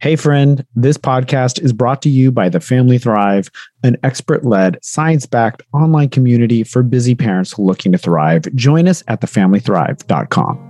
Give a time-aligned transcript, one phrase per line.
[0.00, 3.50] Hey, friend, this podcast is brought to you by The Family Thrive,
[3.82, 8.44] an expert led, science backed online community for busy parents looking to thrive.
[8.54, 10.68] Join us at thefamilythrive.com.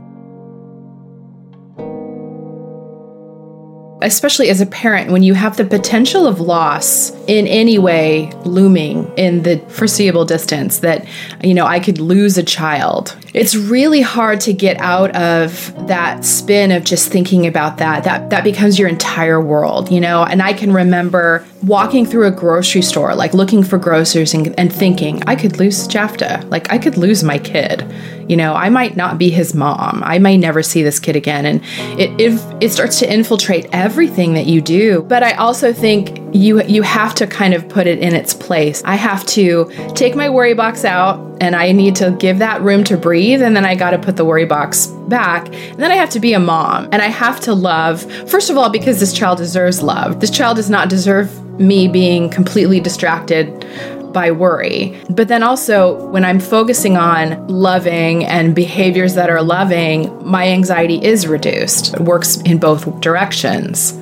[4.03, 9.11] especially as a parent, when you have the potential of loss in any way looming
[9.17, 11.07] in the foreseeable distance, that,
[11.43, 16.25] you know, I could lose a child, it's really hard to get out of that
[16.25, 18.03] spin of just thinking about that.
[18.03, 20.25] That, that becomes your entire world, you know?
[20.25, 24.72] And I can remember walking through a grocery store, like looking for groceries and, and
[24.72, 26.44] thinking, I could lose Jafta.
[26.49, 27.89] Like, I could lose my kid
[28.29, 30.02] you know, I might not be his mom.
[30.05, 31.46] I may never see this kid again.
[31.46, 31.63] And
[31.99, 35.02] it, it, it starts to infiltrate everything that you do.
[35.02, 38.83] But I also think you you have to kind of put it in its place.
[38.84, 42.84] I have to take my worry box out and I need to give that room
[42.84, 45.47] to breathe and then I got to put the worry box back.
[45.48, 48.56] And then I have to be a mom and I have to love first of
[48.56, 50.20] all because this child deserves love.
[50.20, 53.67] This child does not deserve me being completely distracted
[54.12, 54.98] by worry.
[55.11, 61.05] But then also, when I'm focusing on loving and behaviors that are loving, my anxiety
[61.05, 61.95] is reduced.
[61.95, 63.92] It works in both directions.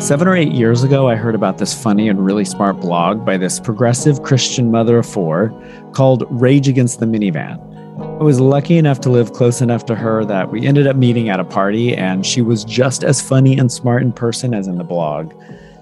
[0.00, 3.36] Seven or eight years ago, I heard about this funny and really smart blog by
[3.36, 5.52] this progressive Christian mother of four
[5.92, 7.60] called Rage Against the Minivan.
[8.18, 11.28] I was lucky enough to live close enough to her that we ended up meeting
[11.28, 14.78] at a party, and she was just as funny and smart in person as in
[14.78, 15.34] the blog.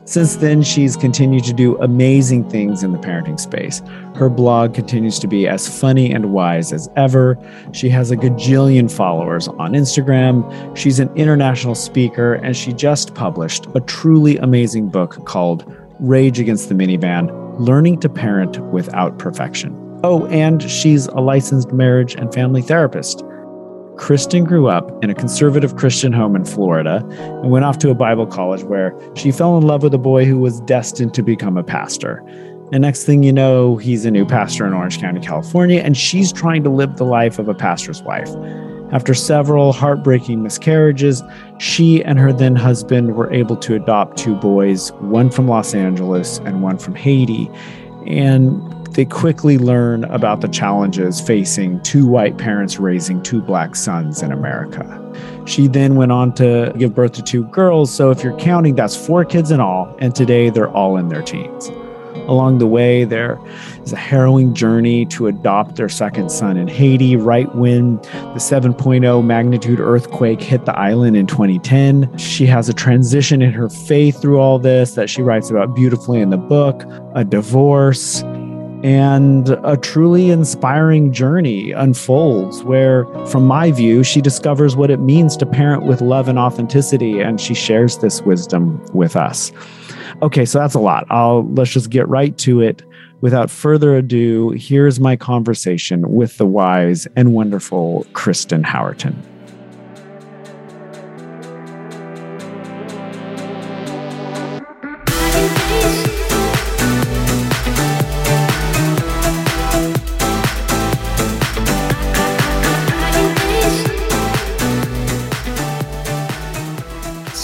[0.09, 3.83] Since then, she's continued to do amazing things in the parenting space.
[4.15, 7.37] Her blog continues to be as funny and wise as ever.
[7.73, 10.75] She has a gajillion followers on Instagram.
[10.75, 15.71] She's an international speaker, and she just published a truly amazing book called
[16.01, 19.77] Rage Against the Minivan Learning to Parent Without Perfection.
[20.05, 23.23] Oh, and she's a licensed marriage and family therapist.
[23.99, 27.05] Kristen grew up in a conservative Christian home in Florida
[27.43, 30.25] and went off to a Bible college where she fell in love with a boy
[30.25, 32.25] who was destined to become a pastor.
[32.73, 36.33] And next thing you know, he's a new pastor in Orange County, California, and she's
[36.33, 38.29] trying to live the life of a pastor's wife.
[38.93, 41.23] After several heartbreaking miscarriages,
[41.59, 46.39] she and her then husband were able to adopt two boys, one from Los Angeles
[46.39, 47.51] and one from Haiti.
[48.07, 48.63] And
[48.93, 54.33] they quickly learn about the challenges facing two white parents raising two black sons in
[54.33, 54.95] America.
[55.47, 57.93] She then went on to give birth to two girls.
[57.93, 59.95] So if you're counting, that's four kids in all.
[59.99, 61.71] And today they're all in their teens.
[62.29, 63.39] Along the way, there
[63.83, 69.25] is a harrowing journey to adopt their second son in Haiti right when the 7.0
[69.25, 72.19] magnitude earthquake hit the island in 2010.
[72.19, 76.21] She has a transition in her faith through all this that she writes about beautifully
[76.21, 76.85] in the book,
[77.15, 78.23] a divorce,
[78.85, 85.37] and a truly inspiring journey unfolds where from my view she discovers what it means
[85.37, 89.53] to parent with love and authenticity and she shares this wisdom with us.
[90.23, 91.07] Okay so that's a lot.
[91.11, 92.83] I'll let's just get right to it.
[93.21, 99.17] Without further ado here's my conversation with the wise and wonderful kristen howerton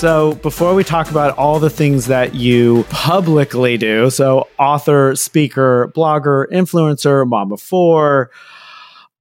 [0.04, 5.90] So, before we talk about all the things that you publicly do, so author, speaker,
[5.96, 8.30] blogger, influencer, mom of four,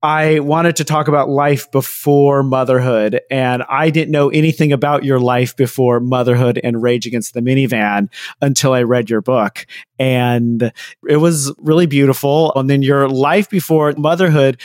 [0.02, 3.22] I wanted to talk about life before motherhood.
[3.32, 8.10] And I didn't know anything about your life before motherhood and Rage Against the Minivan
[8.42, 9.66] until I read your book.
[10.00, 10.74] And
[11.08, 12.52] it was really beautiful.
[12.58, 14.60] And then your life before motherhood,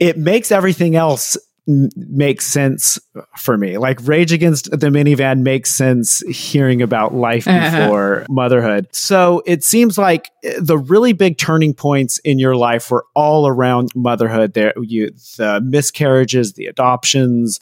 [0.00, 2.98] it makes everything else makes sense
[3.36, 3.76] for me.
[3.76, 7.80] Like Rage Against the Minivan makes sense hearing about life uh-huh.
[7.80, 8.26] before uh-huh.
[8.30, 8.86] motherhood.
[8.92, 13.90] So it seems like the really big turning points in your life were all around
[13.94, 14.54] motherhood.
[14.54, 17.58] There, you the miscarriages, the adoptions,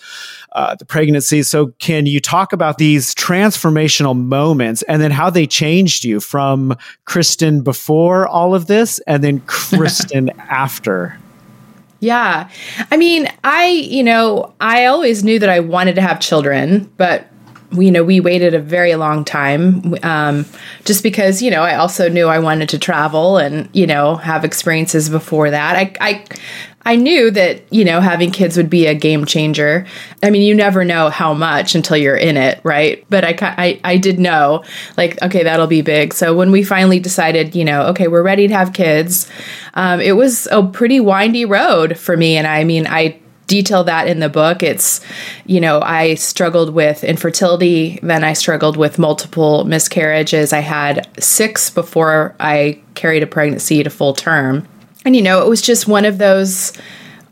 [0.52, 1.48] uh, the pregnancies.
[1.48, 6.76] So can you talk about these transformational moments and then how they changed you from
[7.06, 11.18] Kristen before all of this and then Kristen after?
[12.04, 12.50] Yeah.
[12.90, 17.26] I mean, I, you know, I always knew that I wanted to have children, but
[17.74, 20.46] you know, we waited a very long time um,
[20.84, 24.44] just because, you know, I also knew I wanted to travel and, you know, have
[24.44, 25.76] experiences before that.
[25.76, 26.24] I, I,
[26.86, 29.86] I knew that, you know, having kids would be a game changer.
[30.22, 33.04] I mean, you never know how much until you're in it, right?
[33.08, 34.64] But I, I, I did know,
[34.98, 36.12] like, okay, that'll be big.
[36.12, 39.30] So when we finally decided, you know, okay, we're ready to have kids,
[39.72, 42.36] um, it was a pretty windy road for me.
[42.36, 43.18] And I mean, I
[43.54, 44.64] detail that in the book.
[44.64, 45.00] It's,
[45.46, 50.52] you know, I struggled with infertility, then I struggled with multiple miscarriages.
[50.52, 54.66] I had six before I carried a pregnancy to full term.
[55.04, 56.72] And, you know, it was just one of those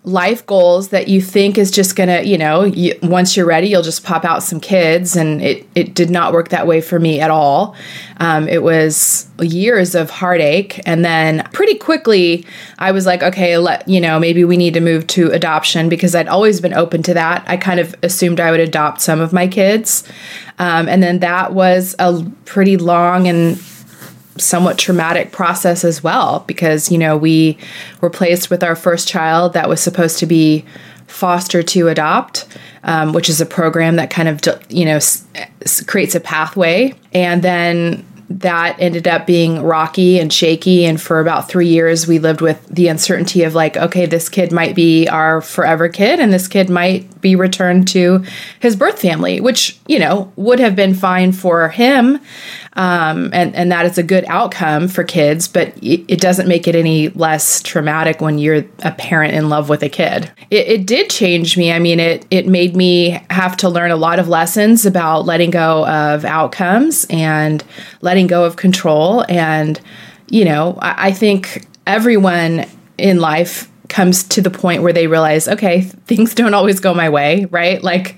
[0.05, 3.83] life goals that you think is just gonna you know you, once you're ready you'll
[3.83, 7.21] just pop out some kids and it it did not work that way for me
[7.21, 7.77] at all.
[8.17, 12.47] Um, it was years of heartache and then pretty quickly
[12.79, 16.15] i was like okay let you know maybe we need to move to adoption because
[16.15, 17.45] i'd always been open to that.
[17.47, 20.05] I kind of assumed i would adopt some of my kids.
[20.59, 23.61] Um, and then that was a pretty long and
[24.39, 27.59] somewhat traumatic process as well because you know we
[28.01, 30.65] were placed with our first child that was supposed to be
[31.07, 32.47] foster to adopt
[32.85, 35.27] um, which is a program that kind of you know s-
[35.87, 36.95] creates a pathway.
[37.13, 40.87] And then that ended up being rocky and shaky.
[40.87, 44.53] And for about three years we lived with the uncertainty of like okay this kid
[44.53, 48.25] might be our forever kid and this kid might be returned to
[48.59, 52.19] his birth family which you know would have been fine for him
[52.75, 55.49] um, and and that is a good outcome for kids.
[55.49, 59.83] But it, doesn't make it any less traumatic when you're a parent in love with
[59.83, 60.31] a kid.
[60.51, 61.73] It, it did change me.
[61.73, 65.51] I mean, it it made me have to learn a lot of lessons about letting
[65.51, 67.63] go of outcomes and
[68.01, 69.25] letting go of control.
[69.29, 69.81] And
[70.29, 72.65] you know, I, I think everyone
[72.97, 77.11] in life comes to the point where they realize, okay, things don't always go my
[77.11, 77.83] way, right?
[77.83, 78.17] Like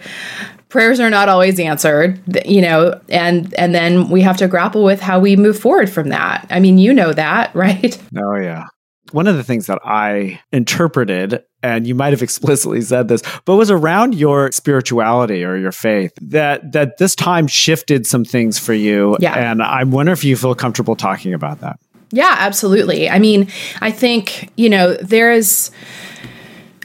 [0.75, 5.00] prayers are not always answered you know and and then we have to grapple with
[5.00, 6.44] how we move forward from that.
[6.50, 7.97] I mean you know that right?
[8.19, 8.67] Oh yeah.
[9.12, 13.55] One of the things that i interpreted and you might have explicitly said this but
[13.55, 18.75] was around your spirituality or your faith that that this time shifted some things for
[18.75, 19.17] you.
[19.20, 19.53] Yeah.
[19.53, 21.79] and i wonder if you feel comfortable talking about that.
[22.11, 23.09] Yeah absolutely.
[23.09, 23.47] I mean
[23.81, 25.70] i think you know there is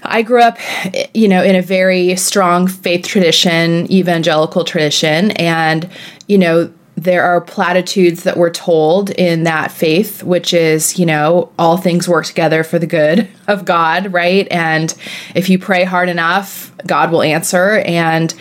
[0.09, 0.57] I grew up,
[1.13, 5.89] you know, in a very strong faith tradition, evangelical tradition, and
[6.27, 11.49] you know, there are platitudes that we're told in that faith, which is, you know,
[11.57, 14.47] all things work together for the good of God, right?
[14.51, 14.93] And
[15.33, 17.79] if you pray hard enough, God will answer.
[17.85, 18.33] And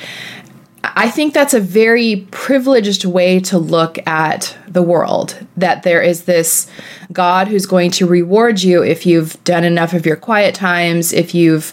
[0.85, 5.39] I think that's a very privileged way to look at the world.
[5.57, 6.71] That there is this
[7.13, 11.35] God who's going to reward you if you've done enough of your quiet times, if
[11.35, 11.73] you've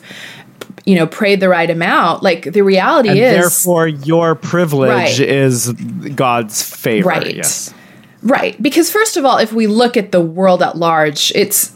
[0.85, 5.19] you know prayed the right amount like the reality and is therefore your privilege right.
[5.19, 5.71] is
[6.15, 7.73] god's favor right yes
[8.21, 11.75] right because first of all if we look at the world at large it's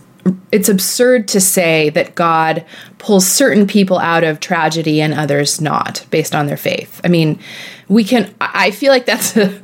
[0.51, 2.65] it's absurd to say that God
[2.97, 6.99] pulls certain people out of tragedy and others not based on their faith.
[7.03, 7.39] I mean,
[7.87, 9.61] we can, I feel like that's a,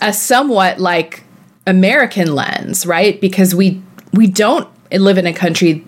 [0.00, 1.24] a somewhat like
[1.66, 3.20] American lens, right?
[3.20, 5.84] Because we, we don't live in a country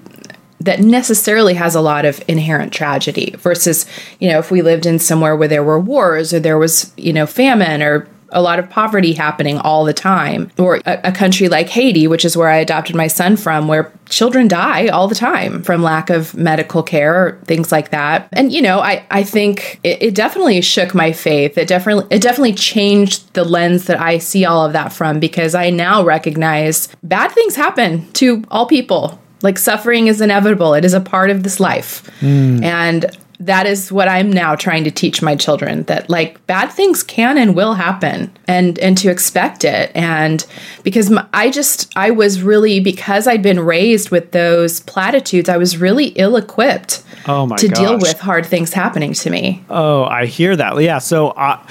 [0.60, 3.86] that necessarily has a lot of inherent tragedy versus,
[4.18, 7.12] you know, if we lived in somewhere where there were wars or there was, you
[7.12, 10.50] know, famine or a lot of poverty happening all the time.
[10.58, 13.92] Or a, a, country like Haiti, which is where I adopted my son from, where
[14.08, 18.28] children die all the time from lack of medical care or things like that.
[18.32, 21.58] And you know, I, I think it, it definitely shook my faith.
[21.58, 25.54] It definitely it definitely changed the lens that I see all of that from because
[25.54, 29.20] I now recognize bad things happen to all people.
[29.42, 30.74] Like suffering is inevitable.
[30.74, 32.10] It is a part of this life.
[32.20, 32.62] Mm.
[32.62, 37.02] And that is what I'm now trying to teach my children that like bad things
[37.02, 40.46] can and will happen and and to expect it and
[40.82, 45.56] because my, I just I was really because I'd been raised with those platitudes I
[45.56, 47.78] was really ill equipped oh to gosh.
[47.78, 49.64] deal with hard things happening to me.
[49.70, 50.80] Oh, I hear that.
[50.80, 51.64] Yeah, so uh,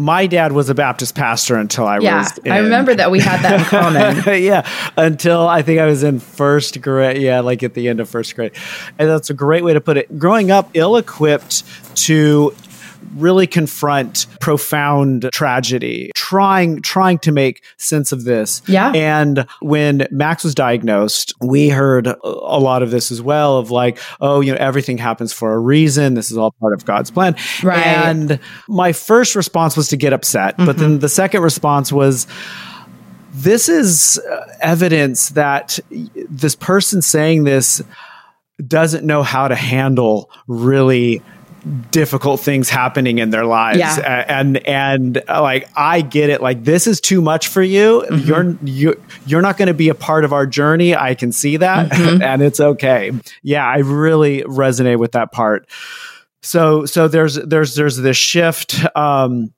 [0.00, 2.40] my dad was a Baptist pastor until I yeah, was.
[2.42, 4.42] Yeah, I remember that we had that in common.
[4.42, 4.66] yeah,
[4.96, 7.20] until I think I was in first grade.
[7.20, 8.52] Yeah, like at the end of first grade,
[8.98, 10.18] and that's a great way to put it.
[10.18, 11.64] Growing up ill-equipped
[12.06, 12.54] to
[13.16, 18.62] really confront profound tragedy, trying trying to make sense of this.
[18.66, 18.92] Yeah.
[18.92, 23.98] And when Max was diagnosed, we heard a lot of this as well of like,
[24.20, 26.14] oh, you know, everything happens for a reason.
[26.14, 27.36] This is all part of God's plan.
[27.62, 27.86] Right.
[27.86, 28.38] And
[28.68, 30.66] my first response was to get upset, mm-hmm.
[30.66, 32.26] but then the second response was
[33.32, 35.78] this is uh, evidence that
[36.28, 37.82] this person saying this
[38.66, 41.22] doesn't know how to handle really
[41.90, 44.24] difficult things happening in their lives yeah.
[44.28, 48.26] and and uh, like I get it like this is too much for you mm-hmm.
[48.26, 51.58] you're you you're not going to be a part of our journey I can see
[51.58, 52.22] that mm-hmm.
[52.22, 53.12] and it's okay
[53.42, 55.68] yeah I really resonate with that part
[56.42, 59.52] so so there's there's there's this shift um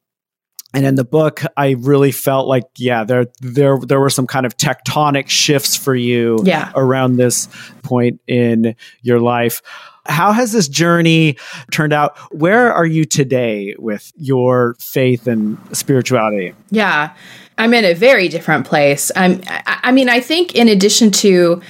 [0.75, 4.47] and in the book i really felt like yeah there there there were some kind
[4.47, 6.73] of tectonic shifts for you yeah.
[6.75, 7.49] around this
[7.82, 9.62] point in your life
[10.06, 11.37] How has this journey
[11.71, 12.16] turned out?
[12.32, 16.54] Where are you today with your faith and spirituality?
[16.71, 17.14] Yeah,
[17.59, 19.12] I'm in a very different place.
[19.14, 21.62] I'm, I, mean, I think in addition to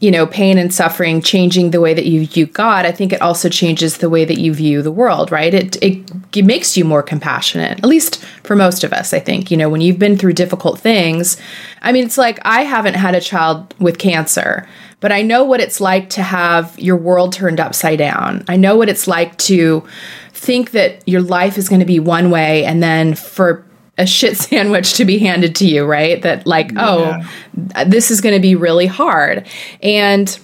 [0.00, 3.22] you know, pain and suffering changing the way that you view God, I think it
[3.22, 5.54] also changes the way that you view the world, right?
[5.54, 9.50] It, it, it makes you more compassionate, at least for most of us, I think.
[9.50, 11.38] You know, when you've been through difficult things,
[11.80, 14.68] I mean, it's like I haven't had a child with cancer,
[15.04, 18.42] but I know what it's like to have your world turned upside down.
[18.48, 19.86] I know what it's like to
[20.32, 23.66] think that your life is going to be one way and then for
[23.98, 26.22] a shit sandwich to be handed to you, right?
[26.22, 27.22] That like, yeah.
[27.22, 29.46] oh, this is going to be really hard.
[29.82, 30.38] And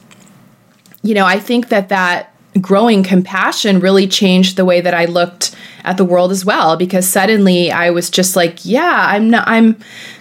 [1.02, 5.56] you know, I think that that growing compassion really changed the way that I looked
[5.84, 9.78] at the world as well because suddenly I was just like, yeah, I'm not I'm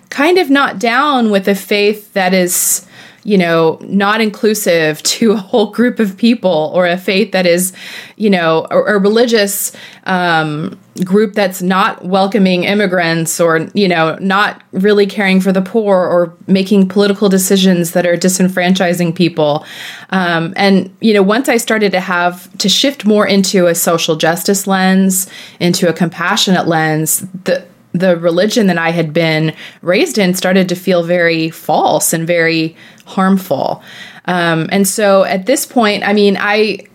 [0.09, 2.85] kind of not down with a faith that is
[3.29, 7.71] you know, not inclusive to a whole group of people or a faith that is,
[8.15, 9.71] you know, a, a religious
[10.05, 15.97] um, group that's not welcoming immigrants or, you know, not really caring for the poor
[15.97, 19.63] or making political decisions that are disenfranchising people.
[20.09, 24.15] Um, and, you know, once I started to have to shift more into a social
[24.15, 30.33] justice lens, into a compassionate lens, the the religion that I had been raised in
[30.33, 32.75] started to feel very false and very
[33.09, 33.83] harmful.
[34.25, 36.85] Um, and so at this point, I mean, I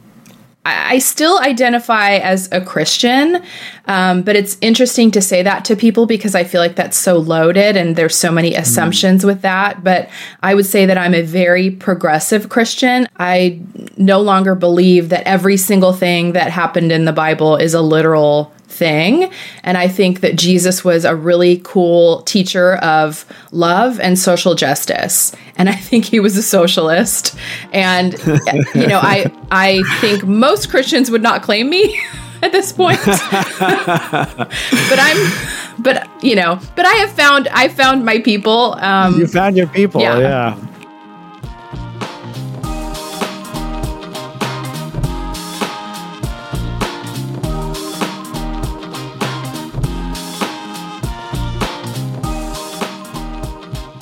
[0.67, 3.43] I still identify as a Christian,
[3.87, 7.19] um, but it's interesting to say that to people because I feel like that's so
[7.19, 9.27] loaded and there's so many assumptions mm.
[9.27, 9.85] with that.
[9.85, 10.09] But
[10.43, 13.07] I would say that I'm a very progressive Christian.
[13.19, 13.61] I
[13.99, 18.51] no longer believe that every single thing that happened in the Bible is a literal
[18.75, 19.31] thing.
[19.63, 25.33] And I think that Jesus was a really cool teacher of love and social justice.
[25.57, 27.37] And I think he was a socialist.
[27.73, 28.13] And
[28.75, 32.01] you know, I I think most Christians would not claim me
[32.43, 33.01] at this point.
[33.07, 34.49] but
[34.99, 35.33] I'm
[35.79, 38.75] but you know, but I have found I found my people.
[38.75, 40.19] Um, you found your people, yeah.
[40.19, 40.67] yeah.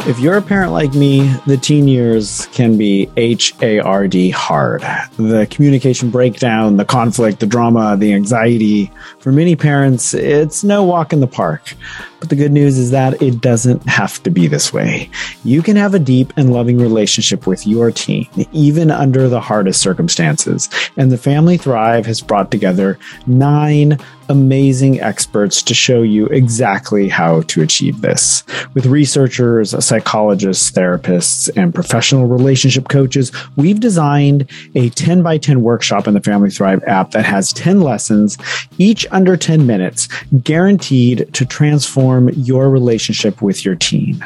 [0.05, 4.31] If you're a parent like me, the teen years can be H A R D
[4.31, 4.81] hard.
[5.17, 8.91] The communication breakdown, the conflict, the drama, the anxiety.
[9.21, 11.75] For many parents, it's no walk in the park.
[12.23, 15.11] But the good news is that it doesn't have to be this way.
[15.43, 19.81] You can have a deep and loving relationship with your team, even under the hardest
[19.81, 20.69] circumstances.
[20.97, 23.99] And the Family Thrive has brought together nine
[24.29, 28.45] amazing experts to show you exactly how to achieve this.
[28.73, 36.07] With researchers, psychologists, therapists, and professional relationship coaches, we've designed a 10 by 10 workshop
[36.07, 38.39] in the Family Thrive app that has 10 lessons,
[38.79, 40.09] each under 10 minutes,
[40.43, 44.25] guaranteed to transform transform your relationship with your teen.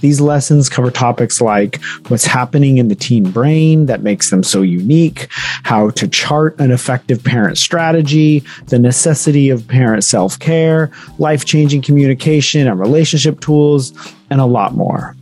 [0.00, 4.62] These lessons cover topics like what's happening in the teen brain that makes them so
[4.62, 5.28] unique,
[5.62, 11.82] how to chart an effective parent strategy, the necessity of parent self care, life changing
[11.82, 13.92] communication and relationship tools,
[14.30, 15.14] and a lot more.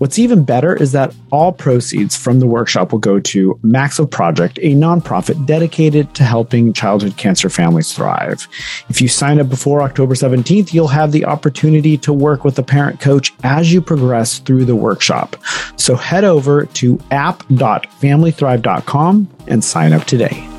[0.00, 4.10] What's even better is that all proceeds from the workshop will go to Max Love
[4.10, 8.48] Project, a nonprofit dedicated to helping childhood cancer families thrive.
[8.88, 12.62] If you sign up before October 17th, you'll have the opportunity to work with a
[12.62, 15.36] parent coach as you progress through the workshop.
[15.76, 20.49] So head over to app.familythrive.com and sign up today.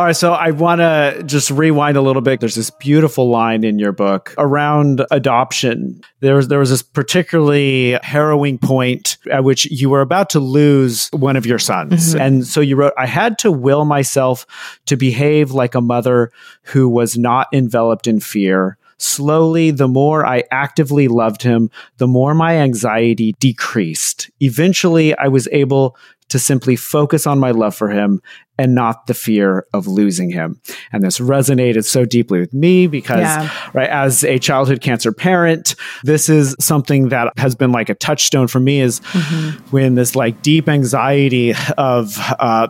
[0.00, 2.40] All right, so I want to just rewind a little bit.
[2.40, 6.00] There's this beautiful line in your book around adoption.
[6.20, 11.10] There was there was this particularly harrowing point at which you were about to lose
[11.12, 12.14] one of your sons.
[12.14, 12.20] Mm-hmm.
[12.22, 14.46] And so you wrote, I had to will myself
[14.86, 18.78] to behave like a mother who was not enveloped in fear.
[18.96, 24.30] Slowly, the more I actively loved him, the more my anxiety decreased.
[24.40, 25.94] Eventually, I was able
[26.30, 28.20] to simply focus on my love for him
[28.60, 30.60] and not the fear of losing him.
[30.92, 33.50] And this resonated so deeply with me because, yeah.
[33.72, 38.48] right, as a childhood cancer parent, this is something that has been like a touchstone
[38.48, 39.58] for me is mm-hmm.
[39.70, 42.68] when this like deep anxiety of uh,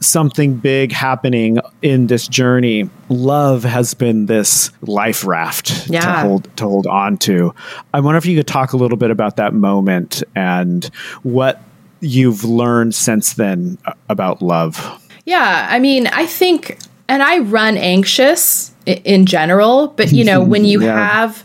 [0.00, 6.00] something big happening in this journey, love has been this life raft yeah.
[6.00, 7.54] to hold to hold on to.
[7.92, 10.82] I wonder if you could talk a little bit about that moment and
[11.22, 11.62] what
[12.06, 15.02] you've learned since then about love.
[15.24, 20.64] Yeah, I mean, I think, and I run anxious in general, but you know, when
[20.66, 21.08] you yeah.
[21.08, 21.44] have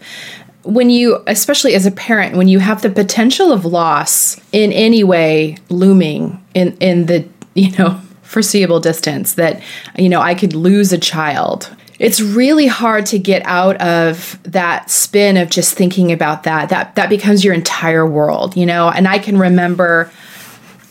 [0.64, 5.04] when you especially as a parent when you have the potential of loss in any
[5.04, 9.62] way looming in in the you know foreseeable distance that
[9.98, 14.90] you know I could lose a child it's really hard to get out of that
[14.90, 19.08] spin of just thinking about that that that becomes your entire world you know and
[19.08, 20.12] I can remember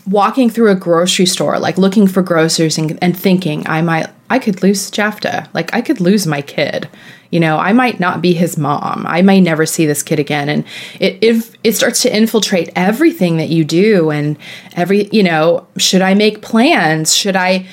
[0.06, 4.38] walking through a grocery store, like looking for groceries and, and thinking, I might, I
[4.38, 5.48] could lose Jafta.
[5.52, 6.88] Like I could lose my kid.
[7.30, 9.06] You know, I might not be his mom.
[9.06, 10.48] I may never see this kid again.
[10.48, 10.64] And
[10.98, 14.10] it, it, it starts to infiltrate everything that you do.
[14.10, 14.36] And
[14.74, 17.14] every, you know, should I make plans?
[17.14, 17.66] Should I,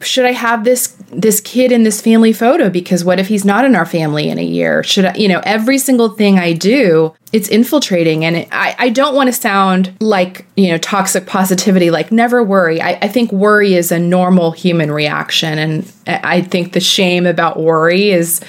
[0.00, 3.64] should I have this this kid in this family photo because what if he's not
[3.64, 4.82] in our family in a year?
[4.82, 8.24] Should I, you know, every single thing I do, it's infiltrating.
[8.24, 12.42] And it, I, I don't want to sound like, you know, toxic positivity, like never
[12.42, 12.80] worry.
[12.80, 15.58] I, I think worry is a normal human reaction.
[15.58, 18.40] And I think the shame about worry is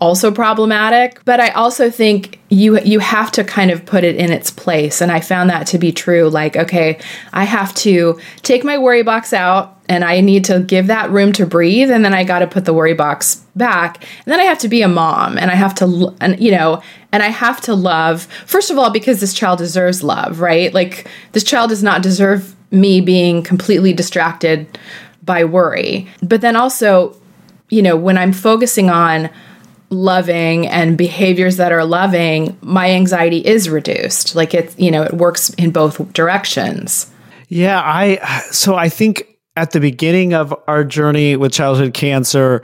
[0.00, 4.32] also problematic but i also think you you have to kind of put it in
[4.32, 5.00] its place.
[5.00, 6.28] And i found that to be true.
[6.28, 6.98] Like okay
[7.32, 11.32] i have to take my worry box out and I need to give that room
[11.34, 11.90] to breathe.
[11.90, 14.02] And then I got to put the worry box back.
[14.02, 16.82] And then I have to be a mom and I have to and you know
[17.12, 20.72] and I have to love first of all because this child deserves love right?
[20.72, 24.78] Like this child does not deserve me being completely distracted
[25.24, 26.08] by worry.
[26.22, 27.16] But then also
[27.68, 29.30] you know when I'm focusing on
[29.90, 34.34] loving and behaviors that are loving my anxiety is reduced.
[34.34, 37.10] Like it you know it works in both directions.
[37.48, 38.16] Yeah i
[38.50, 42.62] so i think at the beginning of our journey with childhood cancer,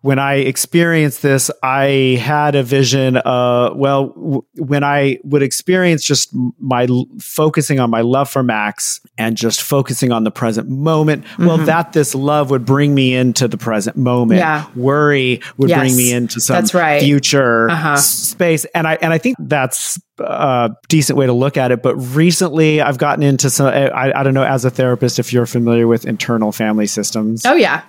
[0.00, 3.16] when I experienced this, I had a vision.
[3.16, 8.44] Uh, well, w- when I would experience just my l- focusing on my love for
[8.44, 11.46] Max and just focusing on the present moment, mm-hmm.
[11.46, 14.38] well, that this love would bring me into the present moment.
[14.38, 14.66] Yeah.
[14.76, 15.80] Worry would yes.
[15.80, 17.02] bring me into some that's right.
[17.02, 17.96] future uh-huh.
[17.96, 21.82] space, and I and I think that's a decent way to look at it.
[21.82, 23.66] But recently, I've gotten into some.
[23.66, 27.44] I, I don't know as a therapist if you're familiar with internal family systems.
[27.44, 27.82] Oh yeah.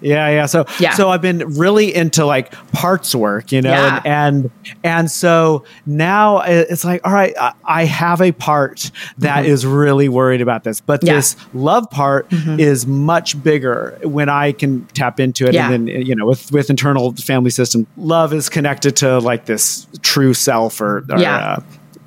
[0.00, 0.46] Yeah, yeah.
[0.46, 0.94] So yeah.
[0.94, 4.00] so I've been really into like parts work, you know, yeah.
[4.04, 4.50] and,
[4.84, 7.34] and and so now it's like, all right,
[7.64, 9.52] I have a part that mm-hmm.
[9.52, 11.14] is really worried about this, but yeah.
[11.14, 12.60] this love part mm-hmm.
[12.60, 15.54] is much bigger when I can tap into it.
[15.54, 19.86] And then you know, with with internal family system, love is connected to like this
[20.02, 21.38] true self or, or yeah.
[21.40, 21.62] Uh,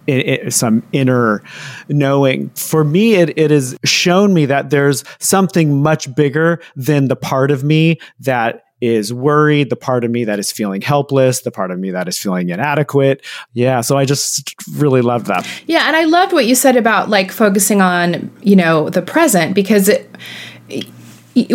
[0.08, 1.44] it, it, some inner
[1.90, 2.50] knowing.
[2.52, 7.52] For me, it, it has shown me that there's something much bigger than the part
[7.52, 11.72] of me that is worried, the part of me that is feeling helpless, the part
[11.72, 13.26] of me that is feeling inadequate.
[13.54, 13.80] Yeah.
[13.80, 15.48] So I just really love that.
[15.68, 15.88] Yeah.
[15.88, 19.88] And I loved what you said about like focusing on, you know, the present because
[19.88, 20.14] it,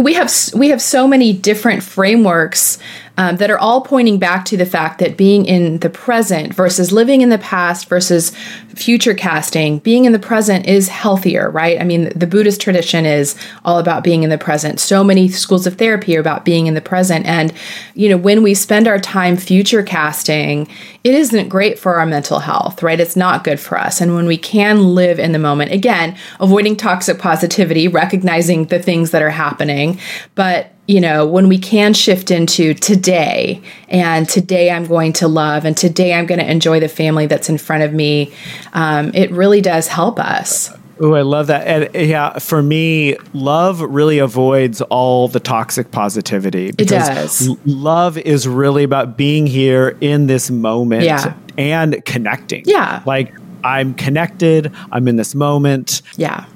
[0.00, 2.78] we have we have so many different frameworks
[3.18, 6.92] um, that are all pointing back to the fact that being in the present versus
[6.92, 8.30] living in the past versus
[8.68, 11.80] future casting, being in the present is healthier, right?
[11.80, 14.78] I mean, the Buddhist tradition is all about being in the present.
[14.78, 17.26] So many schools of therapy are about being in the present.
[17.26, 17.52] And,
[17.94, 20.68] you know, when we spend our time future casting,
[21.02, 23.00] it isn't great for our mental health, right?
[23.00, 24.00] It's not good for us.
[24.00, 29.10] And when we can live in the moment, again, avoiding toxic positivity, recognizing the things
[29.10, 29.98] that are happening,
[30.36, 35.66] but you know, when we can shift into today and today I'm going to love
[35.66, 38.32] and today I'm going to enjoy the family that's in front of me,
[38.72, 40.70] um, it really does help us.
[40.98, 41.66] Oh, I love that.
[41.94, 46.68] And yeah, for me, love really avoids all the toxic positivity.
[46.78, 47.48] It does.
[47.66, 51.34] Love is really about being here in this moment yeah.
[51.58, 52.62] and connecting.
[52.64, 53.02] Yeah.
[53.04, 56.00] Like I'm connected, I'm in this moment.
[56.16, 56.46] Yeah.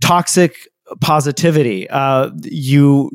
[0.00, 0.56] Toxic
[1.00, 1.88] positivity.
[1.88, 3.10] Uh, you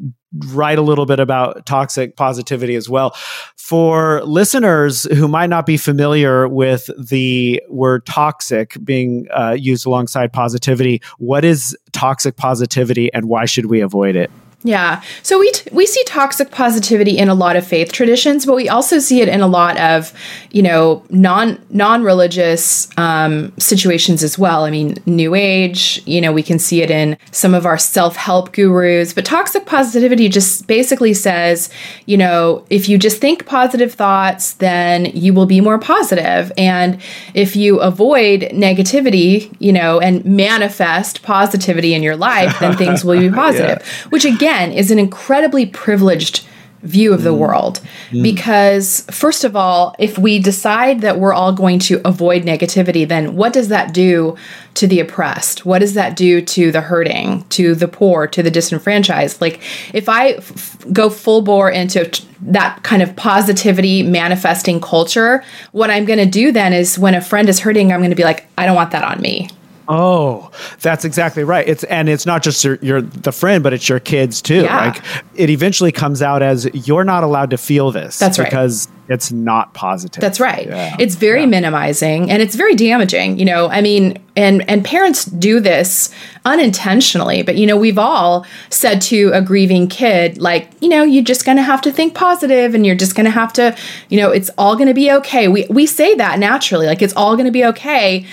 [0.49, 3.15] write a little bit about toxic positivity as well.
[3.57, 10.31] For listeners who might not be familiar with the word toxic being uh, used alongside
[10.31, 14.29] positivity, what is toxic positivity and why should we avoid it?
[14.63, 15.01] Yeah.
[15.23, 18.67] So we t- we see toxic positivity in a lot of faith traditions, but we
[18.67, 20.11] also see it in a lot of,
[20.51, 24.65] you know, non non religious um, situations as well.
[24.65, 26.01] I mean, New Age.
[26.05, 29.13] You know, we can see it in some of our self help gurus.
[29.13, 31.69] But toxic positivity just basically says,
[32.05, 35.99] you know, if you just think positive thoughts, then you will be more positive.
[35.99, 37.01] positive, and
[37.33, 43.19] if you avoid negativity, you know, and manifest positivity in your life, then things will
[43.19, 43.79] be positive.
[43.81, 44.09] yeah.
[44.09, 46.45] Which again again is an incredibly privileged
[46.81, 47.37] view of the mm.
[47.39, 48.23] world mm.
[48.23, 53.35] because first of all if we decide that we're all going to avoid negativity then
[53.35, 54.37] what does that do
[54.75, 58.49] to the oppressed what does that do to the hurting to the poor to the
[58.49, 59.61] disenfranchised like
[59.93, 62.09] if I f- go full bore into
[62.43, 67.19] that kind of positivity manifesting culture what i'm going to do then is when a
[67.19, 69.49] friend is hurting i'm going to be like i don't want that on me
[69.91, 71.67] Oh, that's exactly right.
[71.67, 74.61] It's and it's not just your, your the friend, but it's your kids too.
[74.61, 74.91] Yeah.
[74.91, 78.19] Like it eventually comes out as you're not allowed to feel this.
[78.19, 78.45] That's right.
[78.45, 80.21] Because it's not positive.
[80.21, 80.67] That's right.
[80.67, 80.95] Yeah.
[80.99, 81.47] It's very yeah.
[81.47, 83.39] minimizing and it's very damaging.
[83.39, 86.13] You know, I mean, and and parents do this
[86.45, 91.23] unintentionally, but you know, we've all said to a grieving kid, like, you know, you're
[91.23, 93.75] just gonna have to think positive and you're just gonna have to,
[94.09, 95.47] you know, it's all gonna be okay.
[95.47, 98.27] We we say that naturally, like it's all gonna be okay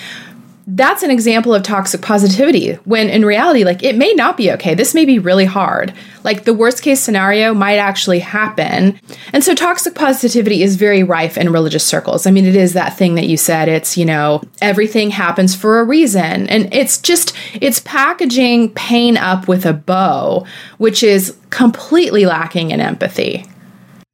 [0.68, 4.74] that's an example of toxic positivity when in reality like it may not be okay.
[4.74, 5.94] This may be really hard.
[6.24, 8.98] Like the worst case scenario might actually happen.
[9.32, 12.26] And so toxic positivity is very rife in religious circles.
[12.26, 13.68] I mean it is that thing that you said.
[13.68, 16.48] It's you know everything happens for a reason.
[16.48, 20.46] And it's just it's packaging pain up with a bow
[20.78, 23.46] which is completely lacking in empathy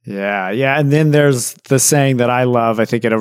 [0.05, 2.81] yeah, yeah, and then there's the saying that I love.
[2.81, 3.13] I think it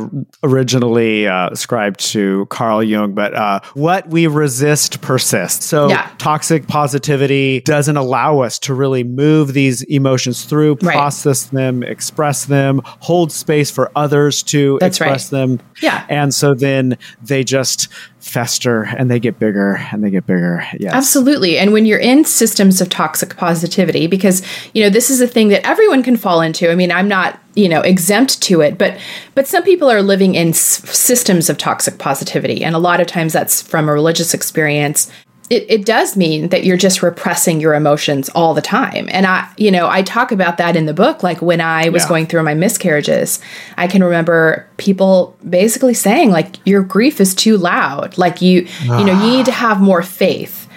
[0.42, 5.64] originally uh, ascribed to Carl Jung, but uh, what we resist persists.
[5.64, 6.10] So yeah.
[6.18, 11.52] toxic positivity doesn't allow us to really move these emotions through, process right.
[11.52, 15.38] them, express them, hold space for others to That's express right.
[15.38, 15.60] them.
[15.80, 17.88] Yeah, and so then they just
[18.22, 20.64] fester and they get bigger and they get bigger.
[20.78, 20.94] Yes.
[20.94, 21.58] Absolutely.
[21.58, 24.42] And when you're in systems of toxic positivity, because,
[24.74, 26.70] you know, this is a thing that everyone can fall into.
[26.70, 28.98] I mean, I'm not, you know, exempt to it, but
[29.34, 32.62] but some people are living in s- systems of toxic positivity.
[32.64, 35.10] And a lot of times that's from a religious experience
[35.50, 39.08] it, it does mean that you're just repressing your emotions all the time.
[39.12, 41.22] And I, you know, I talk about that in the book.
[41.22, 42.08] Like when I was yeah.
[42.08, 43.40] going through my miscarriages,
[43.76, 48.16] I can remember people basically saying, like, your grief is too loud.
[48.16, 48.98] Like you, ah.
[48.98, 50.68] you know, you need to have more faith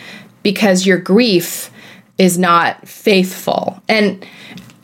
[0.43, 1.71] because your grief
[2.17, 3.81] is not faithful.
[3.87, 4.25] And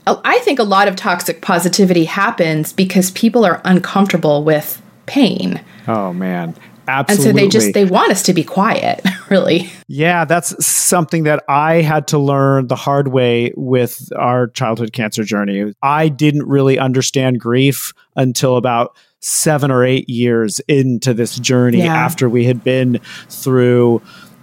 [0.08, 5.62] I think a lot of toxic positivity happens because people are uncomfortable with pain.
[5.88, 6.56] Oh man.
[6.88, 7.30] Absolutely.
[7.30, 9.72] And so they just they want us to be quiet, really.
[9.88, 15.24] Yeah, that's something that I had to learn the hard way with our childhood cancer
[15.24, 15.74] journey.
[15.82, 21.96] I didn't really understand grief until about 7 or 8 years into this journey yeah.
[21.96, 24.02] after we had been through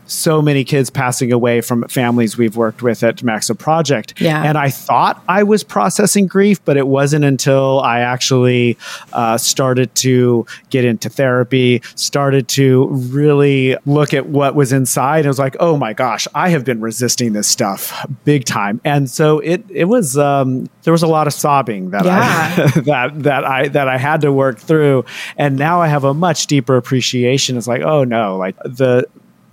[0.08, 4.20] so many kids passing away from families we've worked with at Max Love Project.
[4.20, 4.42] Yeah.
[4.42, 8.76] And I thought I was processing grief, but it wasn't until I actually
[9.12, 15.26] uh, started to get into therapy, started to really look at what was inside.
[15.26, 18.80] I was like, oh my gosh, I have been resisting this stuff big time.
[18.84, 22.54] And so it it was um, there was a lot of sobbing that yeah.
[22.56, 25.04] I that that I that I had to work through.
[25.36, 27.56] And now I have a much deeper appreciation.
[27.56, 29.06] It's like, oh no, like the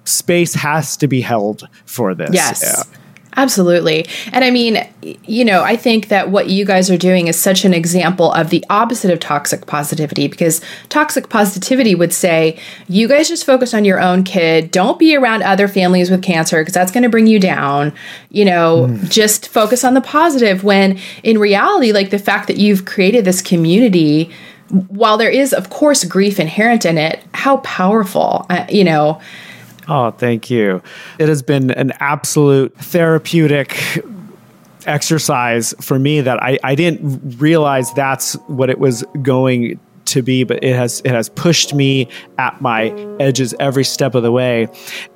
[0.05, 2.31] space has to be held for this.
[2.33, 2.61] Yes.
[2.63, 2.99] Yeah.
[3.37, 4.07] Absolutely.
[4.31, 7.65] And I mean, you know, I think that what you guys are doing is such
[7.65, 13.27] an example of the opposite of toxic positivity because toxic positivity would say, you guys
[13.27, 14.71] just focus on your own kid.
[14.71, 17.93] Don't be around other families with cancer because that's going to bring you down.
[18.29, 19.09] You know, mm.
[19.09, 20.63] just focus on the positive.
[20.63, 24.31] When in reality, like the fact that you've created this community,
[24.87, 29.19] while there is, of course, grief inherent in it, how powerful, uh, you know,
[29.87, 30.81] Oh, thank you.
[31.19, 34.03] It has been an absolute therapeutic
[34.85, 40.43] exercise for me that I, I didn't realize that's what it was going to be
[40.43, 44.67] but it has it has pushed me at my edges every step of the way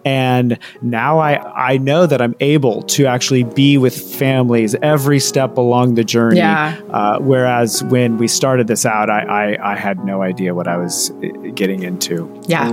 [0.03, 5.57] and now i i know that i'm able to actually be with families every step
[5.57, 6.79] along the journey yeah.
[6.89, 9.21] Uh, whereas when we started this out I,
[9.53, 12.71] I i had no idea what i was uh, getting into yeah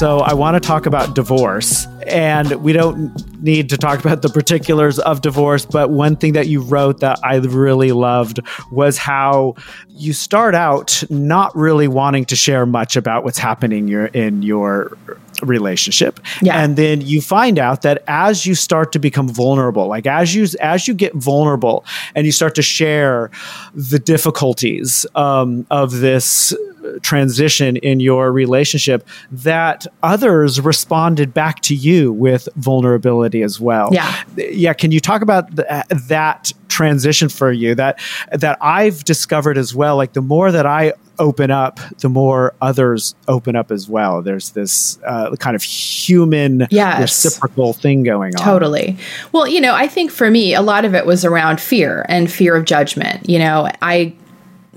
[0.00, 1.86] So I want to talk about divorce.
[2.06, 6.46] And we don't need to talk about the particulars of divorce, but one thing that
[6.46, 8.40] you wrote that I really loved
[8.72, 9.56] was how
[9.90, 14.96] you start out not really wanting to share much about what's happening in your
[15.42, 16.62] relationship Yeah.
[16.62, 20.46] and then you find out that as you start to become vulnerable like as you
[20.60, 23.30] as you get vulnerable and you start to share
[23.74, 26.54] the difficulties um, of this
[27.02, 34.22] transition in your relationship that others responded back to you with vulnerability as well Yeah.
[34.36, 35.66] yeah can you talk about th-
[36.08, 37.98] that transition for you that
[38.32, 43.14] that i've discovered as well like the more that i open up the more others
[43.28, 47.00] open up as well there's this uh, kind of human Yes.
[47.00, 48.96] reciprocal thing going on Totally.
[49.30, 52.30] Well, you know, I think for me, a lot of it was around fear and
[52.32, 53.28] fear of judgment.
[53.28, 54.14] You know, I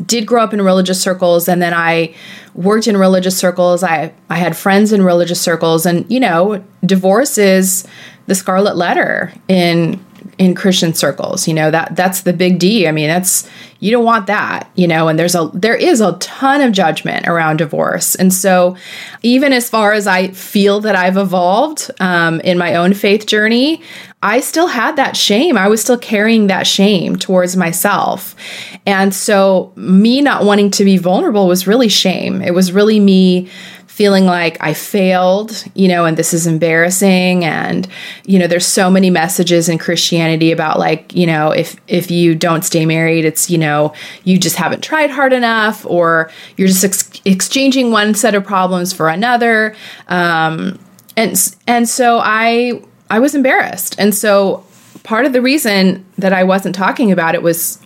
[0.06, 2.14] did grow up in religious circles and then I
[2.54, 3.84] worked in religious circles.
[3.84, 7.88] I I had friends in religious circles and you know, divorce is
[8.28, 10.04] the scarlet letter in
[10.38, 11.48] in Christian circles.
[11.48, 12.88] You know, that that's the big D.
[12.88, 16.14] I mean, that's you don't want that, you know, and there's a there is a
[16.14, 18.16] ton of judgment around divorce.
[18.16, 18.78] And so
[19.22, 23.82] even as far as I feel that I've evolved um, in my own faith journey,
[24.24, 25.58] I still had that shame.
[25.58, 28.38] I was still carrying that shame towards myself.
[28.86, 32.42] And so, me not wanting to be vulnerable was really shame.
[32.42, 33.50] It was really me
[33.94, 37.46] feeling like I failed, you know, and this is embarrassing.
[37.46, 37.88] And,
[38.26, 42.34] you know, there's so many messages in Christianity about like, you know, if if you
[42.34, 46.84] don't stay married, it's, you know, you just haven't tried hard enough, or you're just
[46.84, 49.76] ex- exchanging one set of problems for another.
[50.08, 50.80] Um,
[51.16, 53.96] and and so I I was embarrassed.
[54.00, 54.66] And so
[55.04, 57.78] part of the reason that I wasn't talking about it was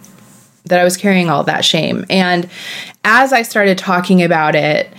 [0.68, 2.06] that I was carrying all that shame.
[2.10, 2.50] And
[3.04, 4.90] as I started talking about it,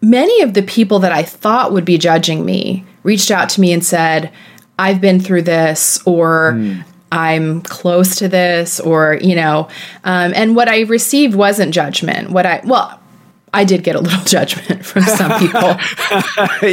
[0.00, 3.72] many of the people that I thought would be judging me reached out to me
[3.72, 4.32] and said,
[4.78, 6.52] I've been through this, or
[7.12, 9.68] I'm close to this, or, you know,
[10.04, 12.30] um, and what I received wasn't judgment.
[12.30, 12.99] What I, well,
[13.52, 15.76] I did get a little judgment from some people,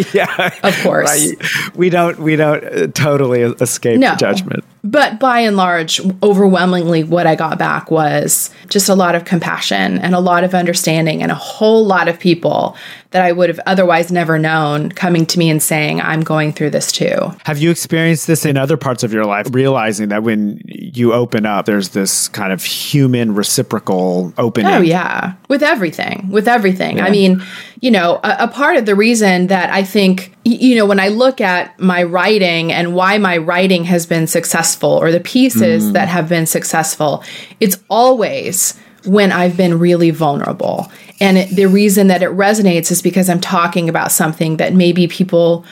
[0.14, 1.08] yeah of course.
[1.10, 1.76] Right.
[1.76, 4.16] we don't we don't uh, totally escape No.
[4.16, 9.26] judgment But by and large, overwhelmingly, what I got back was just a lot of
[9.26, 12.76] compassion and a lot of understanding, and a whole lot of people
[13.12, 16.72] that I would have otherwise never known coming to me and saying, I'm going through
[16.72, 17.16] this too.
[17.46, 21.46] Have you experienced this in other parts of your life, realizing that when you open
[21.46, 24.72] up, there's this kind of human reciprocal opening?
[24.74, 25.34] Oh, yeah.
[25.48, 26.67] With everything, with everything.
[27.06, 27.44] I mean,
[27.82, 31.10] you know, a, a part of the reason that I think, you know, when I
[31.10, 35.94] look at my writing and why my writing has been successful or the pieces mm.
[35.94, 37.24] that have been successful,
[37.60, 40.92] it's always when I've been really vulnerable.
[41.20, 45.08] And it, the reason that it resonates is because I'm talking about something that maybe
[45.08, 45.66] people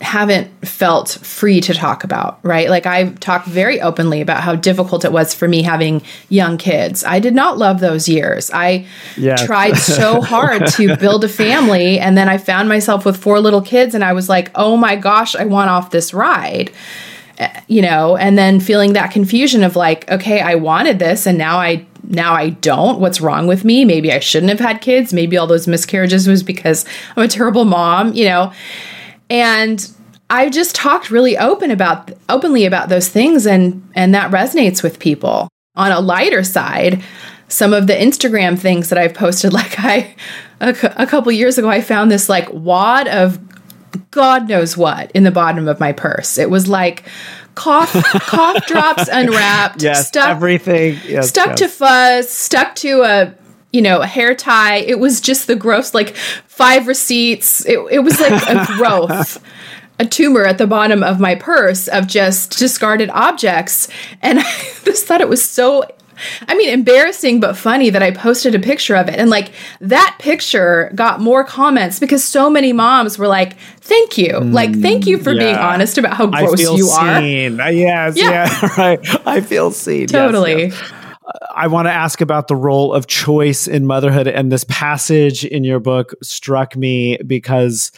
[0.00, 2.68] haven't felt free to talk about, right?
[2.68, 7.04] Like I've talked very openly about how difficult it was for me having young kids.
[7.04, 8.50] I did not love those years.
[8.52, 9.36] I Yeah.
[9.36, 13.62] tried so hard to build a family and then I found myself with four little
[13.62, 16.70] kids and I was like, "Oh my gosh, I want off this ride."
[17.40, 21.38] Uh, You know, and then feeling that confusion of like, "Okay, I wanted this and
[21.38, 23.00] now I now I don't.
[23.00, 23.84] What's wrong with me?
[23.86, 25.12] Maybe I shouldn't have had kids.
[25.14, 26.84] Maybe all those miscarriages was because
[27.16, 28.52] I'm a terrible mom, you know."
[29.30, 29.90] And
[30.30, 34.98] I've just talked really open about openly about those things and and that resonates with
[34.98, 35.48] people.
[35.76, 37.02] On a lighter side,
[37.48, 40.14] some of the Instagram things that I've posted like I
[40.60, 43.38] a, couple years ago I found this like wad of
[44.10, 46.38] god knows what in the bottom of my purse.
[46.38, 47.04] It was like
[47.54, 50.98] cough cough drops unwrapped, Yes, stuck everything.
[51.06, 51.58] Yes, stuck yes.
[51.58, 53.34] to fuzz, stuck to a
[53.74, 54.76] you know a hair tie.
[54.76, 56.14] It was just the gross like
[56.46, 57.64] five receipts.
[57.66, 59.42] It, it was like a growth.
[60.00, 63.86] A tumor at the bottom of my purse of just discarded objects.
[64.22, 64.42] And I
[64.84, 65.84] just thought it was so,
[66.48, 69.14] I mean, embarrassing but funny that I posted a picture of it.
[69.20, 74.40] And like that picture got more comments because so many moms were like, thank you.
[74.40, 77.20] like, thank you for being honest about how gross you are.
[77.20, 77.60] seen.
[77.60, 78.30] Uh, Yes, Yeah.
[78.50, 79.26] yeah, right.
[79.28, 80.00] I feel seen.
[80.02, 80.64] Yes, Totally.
[80.70, 80.92] yes.
[81.54, 84.28] I want to ask about the role of choice in motherhood.
[84.28, 87.92] And this passage in your book struck me because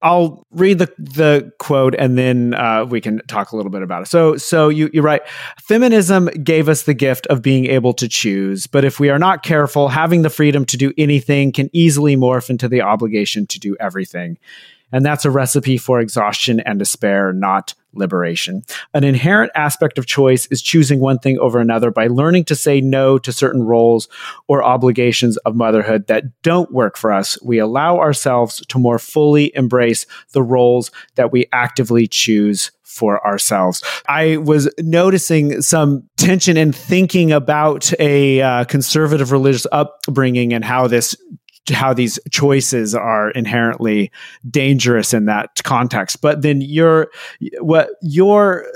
[0.00, 4.02] I'll read the, the quote and then uh, we can talk a little bit about
[4.02, 4.06] it.
[4.06, 5.22] So, so you, you write,
[5.60, 9.42] feminism gave us the gift of being able to choose, but if we are not
[9.42, 13.76] careful, having the freedom to do anything can easily morph into the obligation to do
[13.80, 14.38] everything.
[14.92, 18.62] And that's a recipe for exhaustion and despair, not liberation.
[18.94, 22.80] An inherent aspect of choice is choosing one thing over another by learning to say
[22.80, 24.08] no to certain roles
[24.46, 27.40] or obligations of motherhood that don't work for us.
[27.42, 33.82] We allow ourselves to more fully embrace the roles that we actively choose for ourselves.
[34.08, 40.88] I was noticing some tension in thinking about a uh, conservative religious upbringing and how
[40.88, 41.16] this
[41.68, 44.10] how these choices are inherently
[44.48, 46.20] dangerous in that context.
[46.20, 47.08] But then you're
[47.60, 48.66] what you're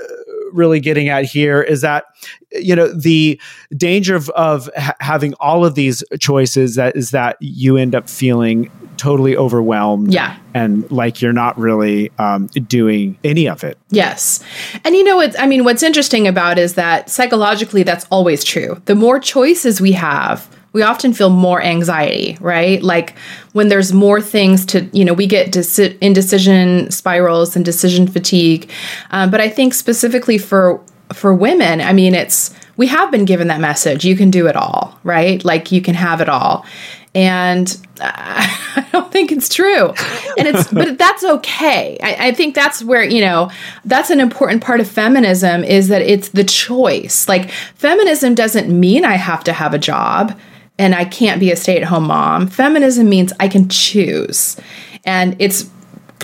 [0.53, 2.05] really getting at here is that
[2.51, 3.39] you know the
[3.75, 8.07] danger of, of ha- having all of these choices that is that you end up
[8.07, 10.37] feeling totally overwhelmed yeah.
[10.53, 13.77] and like you're not really um, doing any of it.
[13.89, 14.43] Yes.
[14.85, 18.81] And you know what i mean what's interesting about is that psychologically that's always true.
[18.85, 22.81] The more choices we have we often feel more anxiety, right?
[22.81, 23.15] Like
[23.53, 28.69] when there's more things to, you know, we get deci- indecision spirals and decision fatigue.
[29.11, 30.81] Um, but I think specifically for
[31.13, 34.03] for women, I mean, it's we have been given that message.
[34.03, 35.43] You can do it all, right?
[35.45, 36.65] Like you can have it all.
[37.13, 39.89] And I don't think it's true.
[40.39, 41.99] And it's, but that's okay.
[42.01, 43.51] I, I, think that's where, you know,
[43.85, 47.27] that's an important part of feminism is that it's the choice.
[47.29, 50.35] Like, feminism doesn't mean I have to have a job
[50.79, 52.47] and I can't be a stay at home mom.
[52.47, 54.57] Feminism means I can choose.
[55.05, 55.69] And it's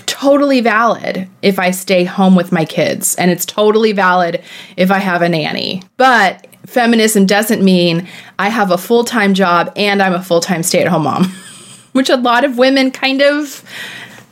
[0.06, 4.42] totally valid if I stay home with my kids, and it's totally valid
[4.76, 5.82] if I have a nanny.
[5.96, 8.08] But feminism doesn't mean
[8.38, 11.24] I have a full time job and I'm a full time stay at home mom,
[11.92, 13.48] which a lot of women kind of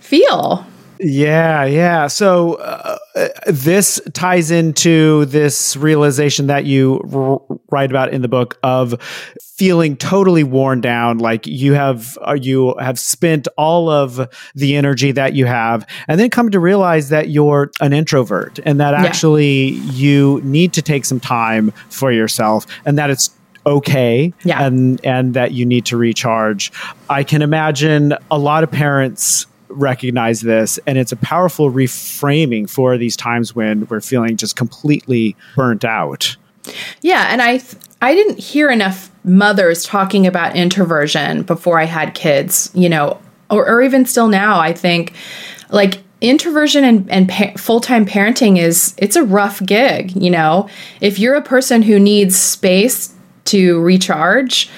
[0.00, 0.66] feel.
[1.01, 2.07] Yeah, yeah.
[2.09, 2.99] So uh,
[3.47, 9.01] this ties into this realization that you r- write about in the book of
[9.41, 15.13] feeling totally worn down, like you have uh, you have spent all of the energy
[15.13, 19.71] that you have, and then come to realize that you're an introvert and that actually
[19.71, 19.93] yeah.
[19.93, 23.31] you need to take some time for yourself, and that it's
[23.67, 24.65] okay yeah.
[24.65, 26.73] and and that you need to recharge.
[27.11, 32.96] I can imagine a lot of parents recognize this and it's a powerful reframing for
[32.96, 36.37] these times when we're feeling just completely burnt out.
[37.00, 42.14] Yeah and i th- i didn't hear enough mothers talking about introversion before i had
[42.14, 43.18] kids you know
[43.50, 45.14] or, or even still now i think
[45.70, 50.68] like introversion and, and pa- full-time parenting is it's a rough gig you know?
[51.00, 53.14] If you're a person who needs space
[53.46, 54.68] to recharge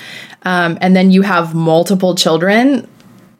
[0.42, 2.87] um, and then you have multiple children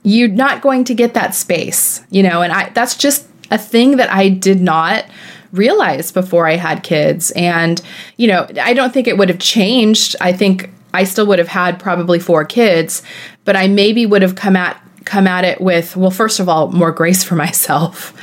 [0.03, 3.97] you're not going to get that space, you know, and I that's just a thing
[3.97, 5.05] that I did not
[5.53, 7.33] realize before I had kids.
[7.33, 7.81] And,
[8.17, 10.15] you know, I don't think it would have changed.
[10.21, 13.03] I think I still would have had probably four kids,
[13.45, 16.71] but I maybe would have come at come at it with, well, first of all,
[16.71, 18.15] more grace for myself.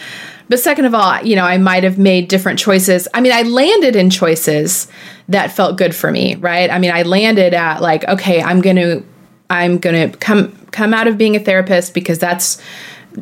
[0.50, 3.08] But second of all, you know, I might have made different choices.
[3.14, 4.88] I mean, I landed in choices
[5.28, 6.72] that felt good for me, right?
[6.72, 9.04] I mean, I landed at like, okay, I'm going to
[9.50, 12.62] I'm going to come come out of being a therapist because that's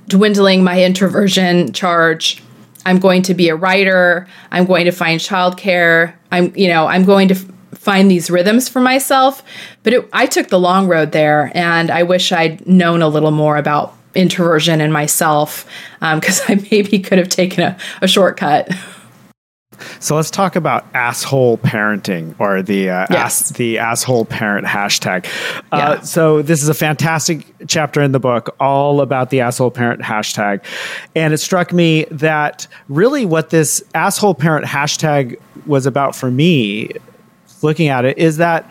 [0.10, 2.44] dwindling my introversion charge.
[2.86, 4.28] I'm going to be a writer.
[4.52, 6.14] I'm going to find childcare.
[6.34, 9.42] I'm, you know, I'm going to f- find these rhythms for myself.
[9.84, 13.32] But it, I took the long road there, and I wish I'd known a little
[13.32, 15.66] more about introversion and myself
[16.02, 18.70] because um, I maybe could have taken a, a shortcut.
[20.00, 23.12] So let's talk about asshole parenting or the uh, yes.
[23.12, 25.26] ass, the asshole parent hashtag.
[25.72, 26.02] Uh, yeah.
[26.02, 30.64] so this is a fantastic chapter in the book, all about the asshole parent hashtag,
[31.16, 36.92] and it struck me that really what this asshole parent hashtag was about for me,
[37.62, 38.70] looking at it, is that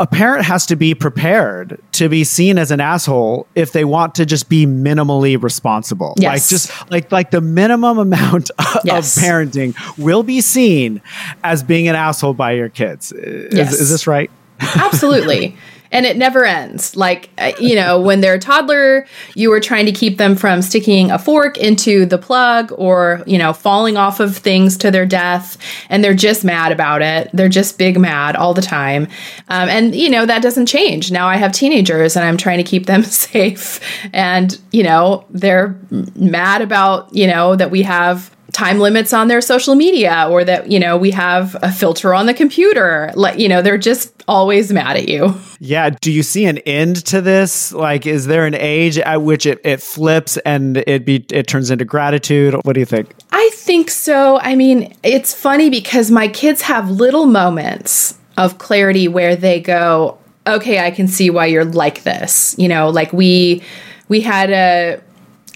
[0.00, 4.14] a parent has to be prepared to be seen as an asshole if they want
[4.14, 6.14] to just be minimally responsible.
[6.16, 6.32] Yes.
[6.32, 9.22] Like just like like the minimum amount of yes.
[9.22, 11.02] parenting will be seen
[11.44, 13.12] as being an asshole by your kids.
[13.14, 13.74] Yes.
[13.74, 14.30] Is, is this right?
[14.60, 15.56] Absolutely.
[15.92, 16.96] and it never ends.
[16.96, 20.62] Like, uh, you know, when they're a toddler, you were trying to keep them from
[20.62, 25.06] sticking a fork into the plug or, you know, falling off of things to their
[25.06, 25.56] death.
[25.88, 27.30] And they're just mad about it.
[27.32, 29.08] They're just big mad all the time.
[29.48, 31.10] Um, and, you know, that doesn't change.
[31.10, 33.80] Now I have teenagers and I'm trying to keep them safe.
[34.12, 35.78] And, you know, they're
[36.14, 40.70] mad about, you know, that we have time limits on their social media or that
[40.70, 43.10] you know we have a filter on the computer.
[43.14, 45.34] Like you know they're just always mad at you.
[45.62, 47.70] Yeah do you see an end to this?
[47.72, 51.70] Like is there an age at which it, it flips and it be it turns
[51.70, 52.54] into gratitude?
[52.62, 53.14] What do you think?
[53.30, 54.38] I think so.
[54.40, 60.16] I mean it's funny because my kids have little moments of clarity where they go
[60.46, 62.54] okay i can see why you're like this.
[62.56, 63.62] You know like we
[64.08, 65.02] we had a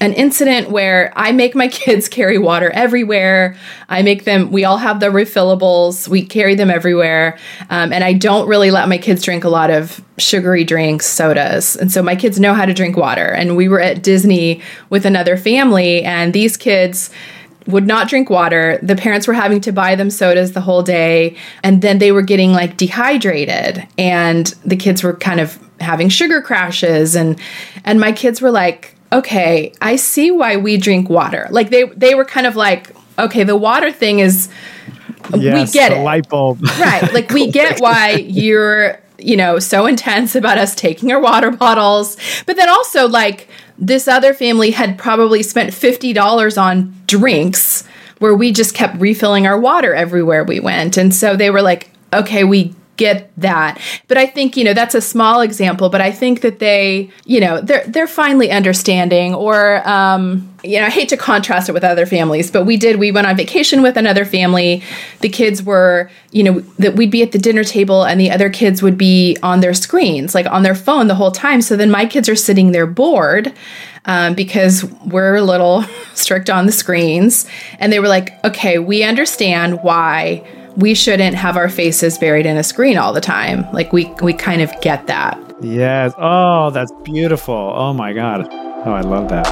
[0.01, 3.57] an incident where I make my kids carry water everywhere.
[3.89, 7.39] I make them, we all have the refillables, we carry them everywhere.
[7.71, 11.77] Um, and I don't really let my kids drink a lot of sugary drinks, sodas.
[11.77, 13.27] And so my kids know how to drink water.
[13.27, 17.11] And we were at Disney with another family, and these kids,
[17.67, 18.79] would not drink water.
[18.83, 21.37] The parents were having to buy them sodas the whole day.
[21.63, 23.87] And then they were getting like dehydrated.
[23.97, 27.17] And the kids were kind of having sugar crashes.
[27.17, 27.41] And
[27.85, 31.49] and my kids were like, okay, I see why we drink water.
[31.51, 34.49] Like they they were kind of like, okay, the water thing is
[35.35, 36.03] yes, we get it.
[36.03, 36.61] light bulb.
[36.79, 37.13] Right.
[37.13, 42.17] Like we get why you're, you know, so intense about us taking our water bottles.
[42.47, 43.49] But then also like
[43.79, 47.85] this other family had probably spent $50 on drinks
[48.19, 50.97] where we just kept refilling our water everywhere we went.
[50.97, 53.81] And so they were like, okay, we get that.
[54.09, 57.41] But I think, you know, that's a small example, but I think that they, you
[57.41, 61.85] know, they're they're finally understanding or um you know, I hate to contrast it with
[61.85, 64.83] other families, but we did we went on vacation with another family.
[65.21, 68.49] The kids were, you know, that we'd be at the dinner table and the other
[68.49, 71.61] kids would be on their screens, like on their phone the whole time.
[71.61, 73.53] So then my kids are sitting there bored.
[74.07, 75.83] Um, because we're a little
[76.15, 77.49] strict on the screens.
[77.79, 80.47] And they were like, okay, we understand why
[80.77, 83.71] we shouldn't have our faces buried in a screen all the time.
[83.73, 85.41] Like we we kind of get that.
[85.61, 86.13] Yes.
[86.19, 87.55] Oh, that's beautiful.
[87.55, 88.49] Oh my god.
[88.87, 89.47] Oh, I love that.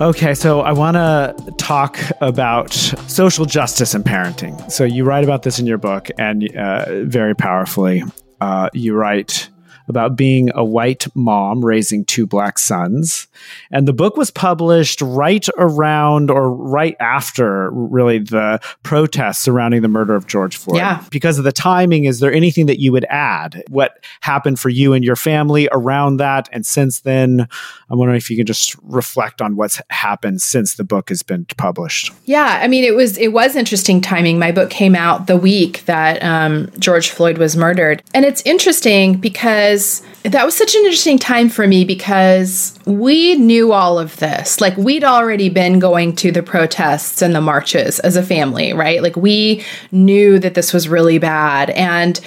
[0.00, 4.72] Okay, so I want to talk about social justice and parenting.
[4.72, 8.04] So you write about this in your book, and uh, very powerfully,
[8.40, 9.50] uh, you write
[9.90, 13.26] about being a white mom raising two black sons.
[13.70, 19.88] And the book was published right around or right after really the protests surrounding the
[19.88, 20.78] murder of George Floyd.
[20.78, 21.04] Yeah.
[21.10, 23.62] Because of the timing, is there anything that you would add?
[23.68, 26.48] What happened for you and your family around that?
[26.52, 27.46] And since then,
[27.90, 31.44] I'm wondering if you can just reflect on what's happened since the book has been
[31.56, 32.12] published.
[32.24, 34.38] Yeah, I mean, it was it was interesting timing.
[34.38, 39.16] My book came out the week that um, George Floyd was murdered, and it's interesting
[39.16, 39.79] because
[40.22, 44.60] that was such an interesting time for me because we knew all of this.
[44.60, 49.02] Like we'd already been going to the protests and the marches as a family, right?
[49.02, 52.20] Like we knew that this was really bad, and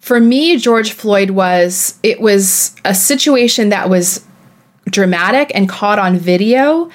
[0.00, 4.24] for me, George Floyd was it was a situation that was
[4.86, 6.90] dramatic and caught on video.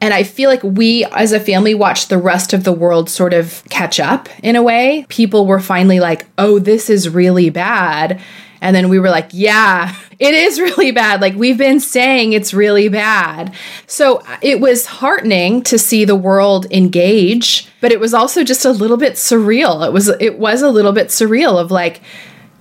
[0.00, 3.32] And I feel like we as a family watched the rest of the world sort
[3.32, 5.06] of catch up in a way.
[5.08, 8.20] People were finally like, oh, this is really bad.
[8.64, 11.20] And then we were like, yeah, it is really bad.
[11.20, 13.54] Like we've been saying it's really bad.
[13.86, 18.70] So it was heartening to see the world engage, but it was also just a
[18.70, 19.86] little bit surreal.
[19.86, 22.00] It was it was a little bit surreal of like,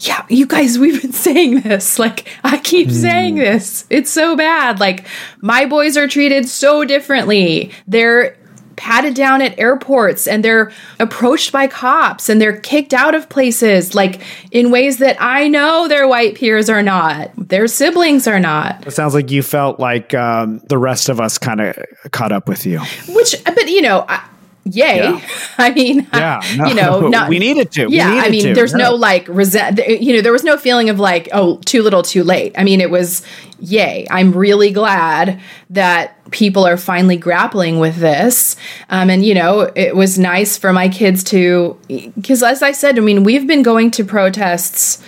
[0.01, 1.97] yeah, you guys, we've been saying this.
[1.97, 2.91] Like, I keep mm.
[2.91, 3.85] saying this.
[3.89, 4.81] It's so bad.
[4.81, 5.05] Like,
[5.39, 7.71] my boys are treated so differently.
[7.87, 8.35] They're
[8.75, 13.93] patted down at airports and they're approached by cops and they're kicked out of places
[13.93, 14.21] like
[14.51, 17.31] in ways that I know their white peers are not.
[17.37, 18.85] Their siblings are not.
[18.87, 21.75] It sounds like you felt like um, the rest of us kind of
[22.11, 22.79] caught up with you.
[23.09, 24.23] Which, but you know, I,
[24.65, 25.29] yay yeah.
[25.57, 28.53] i mean yeah no, you know not, we needed to yeah needed i mean to.
[28.53, 28.77] there's yeah.
[28.77, 32.23] no like resent you know there was no feeling of like oh too little too
[32.23, 33.23] late i mean it was
[33.59, 38.57] yay i'm really glad that people are finally grappling with this
[38.89, 42.97] um, and you know it was nice for my kids to because as i said
[42.97, 45.01] i mean we've been going to protests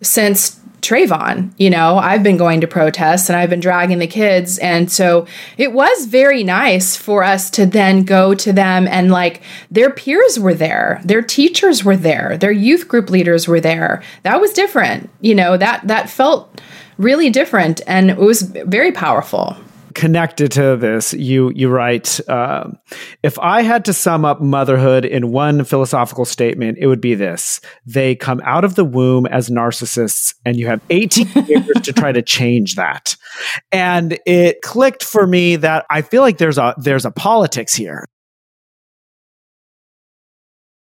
[0.00, 1.52] since Trayvon.
[1.58, 4.58] You know, I've been going to protests and I've been dragging the kids.
[4.58, 9.42] And so it was very nice for us to then go to them and like
[9.70, 14.02] their peers were there, their teachers were there, their youth group leaders were there.
[14.24, 15.08] That was different.
[15.20, 16.60] You know, that that felt
[16.98, 19.56] really different and it was very powerful
[19.94, 22.70] connected to this, you you write, uh,
[23.22, 27.60] if I had to sum up motherhood in one philosophical statement, it would be this:
[27.86, 32.12] they come out of the womb as narcissists, and you have 18 years to try
[32.12, 33.16] to change that.
[33.70, 38.06] And it clicked for me that I feel like there's a there's a politics here.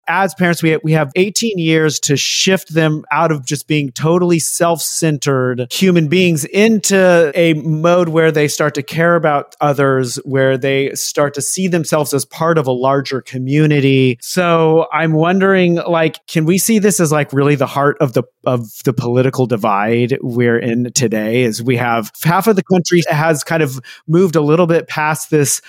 [0.08, 4.40] As parents, we, we have 18 years to shift them out of just being totally
[4.40, 10.58] self centered human beings into a mode where they start to care about others, where
[10.58, 14.18] they start to see themselves as part of a larger community.
[14.22, 18.24] So I'm wondering, like, can we see this as like really the heart of the
[18.46, 21.44] of the political divide we're in today?
[21.44, 25.32] Is we have half of the country has kind of moved a little bit past
[25.32, 25.62] this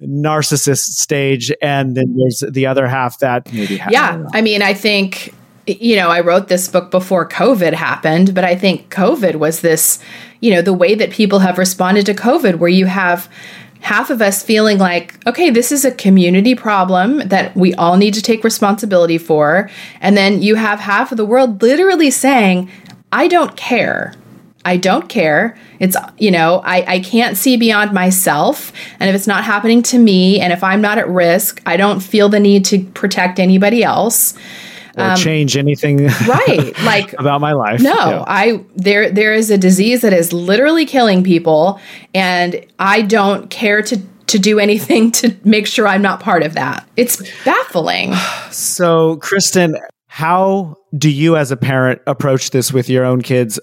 [0.00, 4.24] narcissist stage, and then there's the other half that maybe yeah.
[4.32, 5.34] I mean, I think
[5.66, 10.00] you know, I wrote this book before COVID happened, but I think COVID was this,
[10.40, 13.30] you know, the way that people have responded to COVID, where you have
[13.80, 18.14] half of us feeling like, okay, this is a community problem that we all need
[18.14, 19.70] to take responsibility for.
[20.00, 22.70] And then you have half of the world literally saying,
[23.12, 24.14] I don't care.
[24.64, 25.56] I don't care.
[25.80, 28.72] It's, you know, I, I can't see beyond myself.
[29.00, 32.00] And if it's not happening to me and if I'm not at risk, I don't
[32.00, 34.34] feel the need to protect anybody else.
[34.96, 38.24] Or um, change anything right like about my life no yeah.
[38.26, 41.80] i there there is a disease that is literally killing people
[42.12, 43.96] and i don't care to
[44.26, 48.12] to do anything to make sure i'm not part of that it's baffling
[48.50, 53.58] so kristen how do you as a parent approach this with your own kids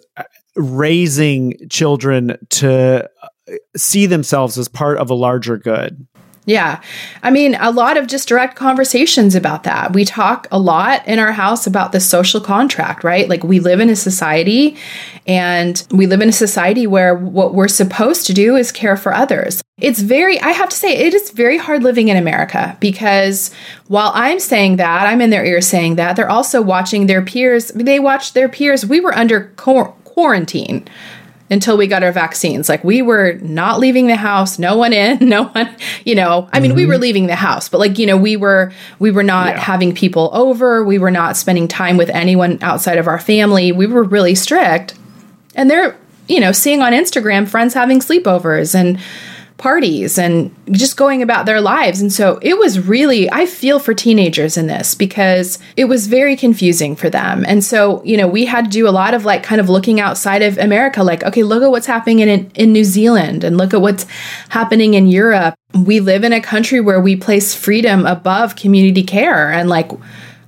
[0.60, 6.06] raising children to uh, see themselves as part of a larger good.
[6.50, 6.82] Yeah.
[7.22, 9.94] I mean, a lot of just direct conversations about that.
[9.94, 13.30] We talk a lot in our house about the social contract, right?
[13.30, 14.76] Like we live in a society
[15.28, 19.14] and we live in a society where what we're supposed to do is care for
[19.14, 19.62] others.
[19.80, 23.52] It's very, I have to say, it is very hard living in America because
[23.88, 27.68] while I'm saying that, I'm in their ear saying that, they're also watching their peers.
[27.76, 28.88] They watch their peers.
[28.88, 29.54] We were under
[30.20, 30.86] quarantine
[31.50, 32.68] until we got our vaccines.
[32.68, 36.60] Like we were not leaving the house, no one in, no one, you know, I
[36.60, 36.76] mean, mm-hmm.
[36.76, 37.02] we were mm-hmm.
[37.02, 39.60] leaving the house, but like, you know, we were, we were not yeah.
[39.62, 40.84] having people over.
[40.84, 43.72] We were not spending time with anyone outside of our family.
[43.72, 44.94] We were really strict.
[45.56, 45.96] And they're,
[46.28, 49.00] you know, seeing on Instagram friends having sleepovers and,
[49.60, 52.02] parties and just going about their lives.
[52.02, 56.36] And so it was really, I feel for teenagers in this because it was very
[56.36, 57.46] confusing for them.
[57.48, 60.00] And so, you know, we had to do a lot of like kind of looking
[60.00, 63.74] outside of America, like, okay, look at what's happening in, in New Zealand and look
[63.74, 64.08] at what's
[64.50, 65.54] happening in Europe.
[65.76, 69.92] We live in a country where we place freedom above community care and like,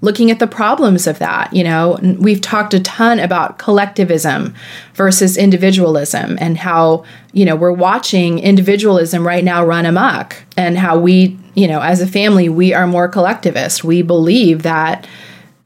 [0.02, 1.54] looking at the problems of that.
[1.54, 4.54] You know, we've talked a ton about collectivism
[4.96, 10.98] versus individualism and how, you know, we're watching individualism right now run amok and how
[11.00, 13.84] we, you know, as a family, we are more collectivist.
[13.84, 15.08] We believe that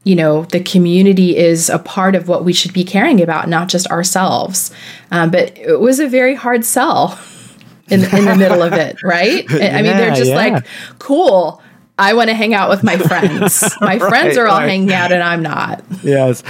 [0.04, 3.68] you know the community is a part of what we should be caring about not
[3.68, 4.70] just ourselves
[5.10, 7.18] um, but it was a very hard sell
[7.88, 10.36] in, in the middle of it right i mean they're just yeah.
[10.36, 10.64] like
[11.00, 11.60] cool
[11.98, 13.62] I want to hang out with my friends.
[13.80, 14.68] My right, friends are all right.
[14.68, 15.82] hanging out and I'm not.
[16.02, 16.42] Yes.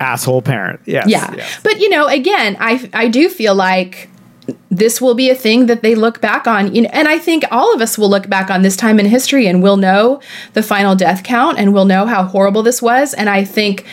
[0.00, 0.80] Asshole parent.
[0.84, 1.08] Yes.
[1.08, 1.34] Yeah.
[1.36, 1.60] Yes.
[1.62, 4.08] But you know, again, I I do feel like
[4.70, 7.44] this will be a thing that they look back on you know, and i think
[7.50, 10.22] all of us will look back on this time in history and we'll know
[10.54, 13.84] the final death count and we'll know how horrible this was and i think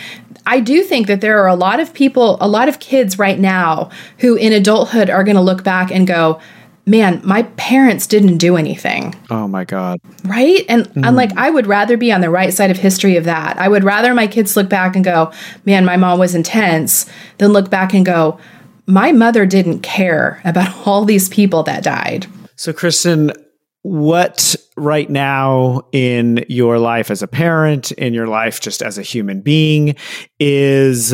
[0.48, 3.40] I do think that there are a lot of people, a lot of kids right
[3.40, 6.40] now who in adulthood are going to look back and go,
[6.86, 9.16] man, my parents didn't do anything.
[9.30, 10.00] Oh my God.
[10.24, 10.66] Right?
[10.70, 11.06] And mm.
[11.06, 13.58] I'm like, I would rather be on the right side of history of that.
[13.58, 15.32] I would rather my kids look back and go,
[15.66, 18.40] man, my mom was intense, than look back and go,
[18.88, 22.28] my mother didn't care about all these people that died.
[22.56, 23.32] So, Kristen,
[23.82, 29.04] what right now in your life as a parent, in your life just as a
[29.04, 29.96] human being,
[30.40, 31.14] is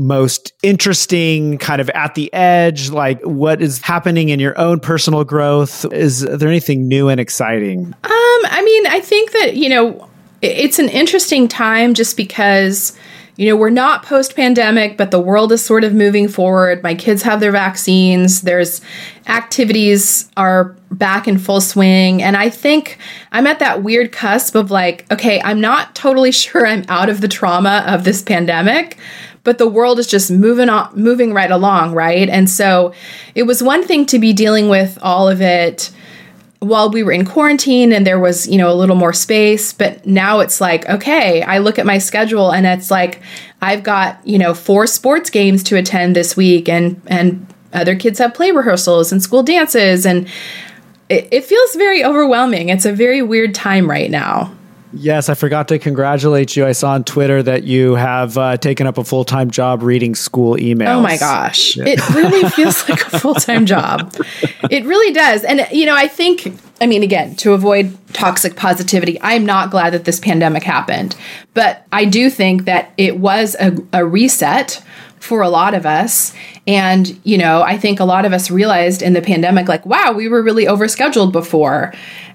[0.00, 2.90] most interesting, kind of at the edge?
[2.90, 5.84] Like what is happening in your own personal growth?
[5.92, 7.84] Is there anything new and exciting?
[7.84, 10.08] Um, I mean, I think that, you know,
[10.42, 12.98] it's an interesting time just because
[13.40, 16.82] you know, we're not post pandemic, but the world is sort of moving forward.
[16.82, 18.42] My kids have their vaccines.
[18.42, 18.82] There's
[19.28, 22.22] activities are back in full swing.
[22.22, 22.98] And I think
[23.32, 27.22] I'm at that weird cusp of like, okay, I'm not totally sure I'm out of
[27.22, 28.98] the trauma of this pandemic,
[29.44, 32.28] but the world is just moving on moving right along right?
[32.28, 32.92] And so
[33.34, 35.90] it was one thing to be dealing with all of it
[36.60, 40.04] while we were in quarantine and there was you know a little more space but
[40.04, 43.22] now it's like okay i look at my schedule and it's like
[43.62, 48.18] i've got you know four sports games to attend this week and and other kids
[48.18, 50.28] have play rehearsals and school dances and
[51.10, 52.68] it, it feels very overwhelming.
[52.68, 54.54] It's a very weird time right now
[54.92, 56.66] Yes, I forgot to congratulate you.
[56.66, 60.14] I saw on Twitter that you have uh, taken up a full time job reading
[60.14, 60.96] school emails.
[60.96, 61.76] Oh my gosh.
[61.76, 61.84] Yeah.
[61.88, 64.14] It really feels like a full time job.
[64.70, 65.44] It really does.
[65.44, 69.92] And, you know, I think, I mean, again, to avoid toxic positivity, I'm not glad
[69.92, 71.16] that this pandemic happened.
[71.54, 74.82] But I do think that it was a, a reset
[75.20, 76.34] for a lot of us.
[76.66, 80.12] And, you know, I think a lot of us realized in the pandemic, like, wow,
[80.12, 81.92] we were really overscheduled before.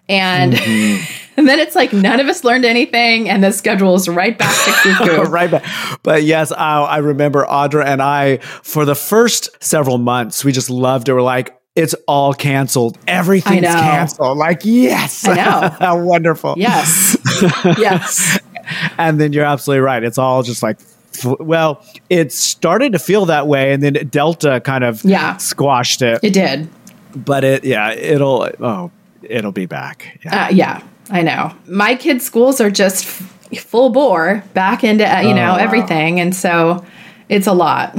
[0.07, 1.23] And, mm-hmm.
[1.38, 4.55] and then it's like none of us learned anything, and the schedule is right back
[4.65, 5.21] to cuckoo.
[5.23, 5.65] right back.
[6.03, 10.69] But yes, I, I remember Audra and I, for the first several months, we just
[10.69, 11.13] loved it.
[11.13, 12.97] We're like, it's all canceled.
[13.05, 14.38] Everything's canceled.
[14.38, 15.27] Like, yes.
[15.27, 15.69] I know.
[15.79, 16.53] How wonderful.
[16.55, 17.17] Yes.
[17.77, 18.39] yes.
[18.97, 20.01] and then you're absolutely right.
[20.01, 20.79] It's all just like
[21.24, 25.38] well, it started to feel that way, and then Delta kind of yeah.
[25.38, 26.20] squashed it.
[26.24, 26.70] It did,
[27.16, 28.91] but it yeah it'll oh
[29.22, 30.20] it'll be back.
[30.24, 31.53] Yeah, uh, yeah I know.
[31.68, 35.57] My kids' schools are just f- full bore back into uh, you oh, know wow.
[35.57, 36.86] everything, and so
[37.30, 37.95] it's a lot.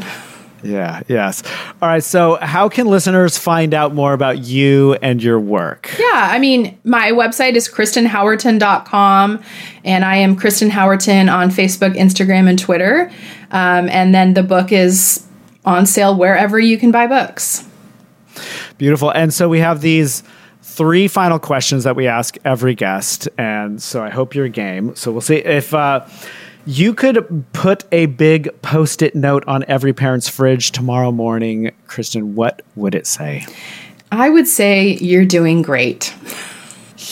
[0.62, 1.42] Yeah, yes.
[1.82, 2.02] All right.
[2.02, 5.90] So, how can listeners find out more about you and your work?
[5.98, 9.42] Yeah, I mean, my website is kristenhowerton.com,
[9.84, 13.10] and I am Kristen Howerton on Facebook, Instagram, and Twitter.
[13.50, 15.26] Um, and then the book is
[15.64, 17.66] on sale wherever you can buy books.
[18.78, 19.10] Beautiful.
[19.10, 20.22] And so, we have these
[20.62, 23.28] three final questions that we ask every guest.
[23.36, 24.96] And so, I hope you're game.
[24.96, 25.74] So, we'll see if.
[25.74, 26.06] Uh,
[26.66, 31.72] you could put a big post it note on every parent's fridge tomorrow morning.
[31.86, 33.46] Kristen, what would it say?
[34.12, 36.12] I would say, You're doing great.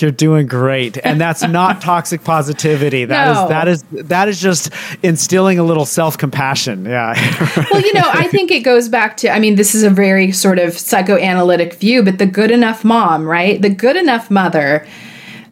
[0.01, 3.05] You're doing great, and that's not toxic positivity.
[3.05, 3.43] That no.
[3.43, 4.71] is that is that is just
[5.05, 6.85] instilling a little self compassion.
[6.85, 7.15] Yeah.
[7.71, 9.31] well, you know, I think it goes back to.
[9.31, 13.25] I mean, this is a very sort of psychoanalytic view, but the good enough mom,
[13.25, 13.61] right?
[13.63, 14.85] The good enough mother,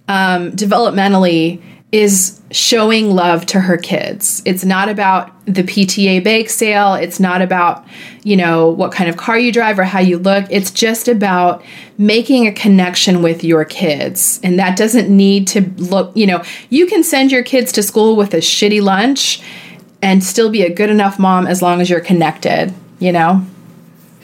[0.09, 1.63] um, developmentally
[1.93, 4.43] is showing love to her kids.
[4.47, 6.95] It's not about the PTA bake sale.
[6.95, 7.85] It's not about,
[8.25, 10.47] you know, what kind of car you drive or how you look.
[10.51, 11.63] It's just about
[11.99, 14.41] making a connection with your kids.
[14.43, 18.17] And that doesn't need to look, you know, you can send your kids to school
[18.17, 19.43] with a shitty lunch
[20.01, 23.45] and still be a good enough mom as long as you're connected, you know?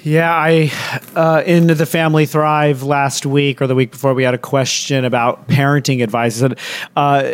[0.09, 0.73] Yeah, I
[1.15, 5.05] uh, in the Family Thrive last week or the week before, we had a question
[5.05, 6.37] about parenting advice.
[6.37, 6.59] Said,
[6.97, 7.31] uh,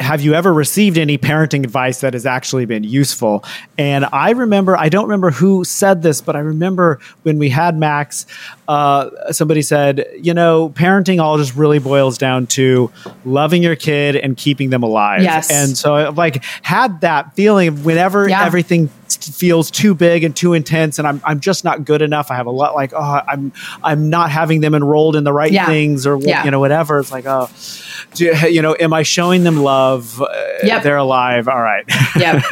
[0.00, 3.44] "Have you ever received any parenting advice that has actually been useful?"
[3.78, 7.78] And I remember, I don't remember who said this, but I remember when we had
[7.78, 8.26] Max,
[8.66, 12.90] uh, somebody said, "You know, parenting all just really boils down to
[13.24, 17.84] loving your kid and keeping them alive." Yes, and so I've like had that feeling
[17.84, 18.44] whenever yeah.
[18.44, 22.36] everything feels too big and too intense and I'm, I'm just not good enough i
[22.36, 23.52] have a lot like oh i'm
[23.82, 25.66] i'm not having them enrolled in the right yeah.
[25.66, 26.44] things or yeah.
[26.44, 27.50] you know whatever it's like oh
[28.14, 30.22] do, you know am i showing them love
[30.62, 30.82] yep.
[30.82, 31.84] they're alive all right
[32.16, 32.42] yeah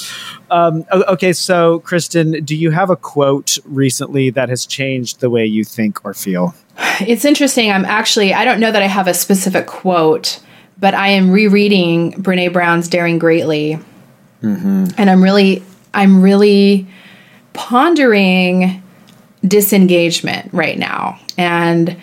[0.50, 5.44] um, okay so kristen do you have a quote recently that has changed the way
[5.44, 6.54] you think or feel
[7.00, 10.40] it's interesting i'm actually i don't know that i have a specific quote
[10.78, 13.78] but i am rereading brene brown's daring greatly
[14.42, 14.86] mm-hmm.
[14.96, 15.62] and i'm really
[15.94, 16.86] I'm really
[17.52, 18.82] pondering
[19.46, 21.96] disengagement right now and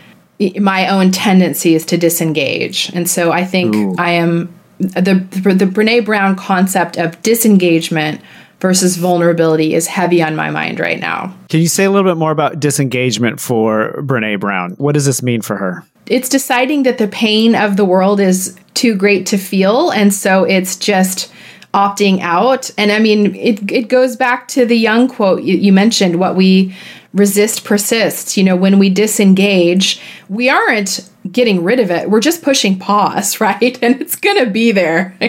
[0.60, 2.89] my own tendency is to disengage.
[2.94, 3.96] And so I think Ooh.
[3.98, 5.16] I am the
[5.54, 8.22] the Brene Brown concept of disengagement
[8.60, 11.36] versus vulnerability is heavy on my mind right now.
[11.50, 14.72] Can you say a little bit more about disengagement for Brene Brown?
[14.74, 15.84] What does this mean for her?
[16.08, 20.44] It's deciding that the pain of the world is too great to feel and so
[20.44, 21.32] it's just
[21.74, 22.70] opting out.
[22.78, 26.36] And I mean, it, it goes back to the Jung quote you, you mentioned what
[26.36, 26.76] we
[27.14, 28.38] resist persists.
[28.38, 32.10] You know, when we disengage, we aren't getting rid of it.
[32.10, 33.82] We're just pushing pause, right?
[33.82, 35.16] And it's going to be there.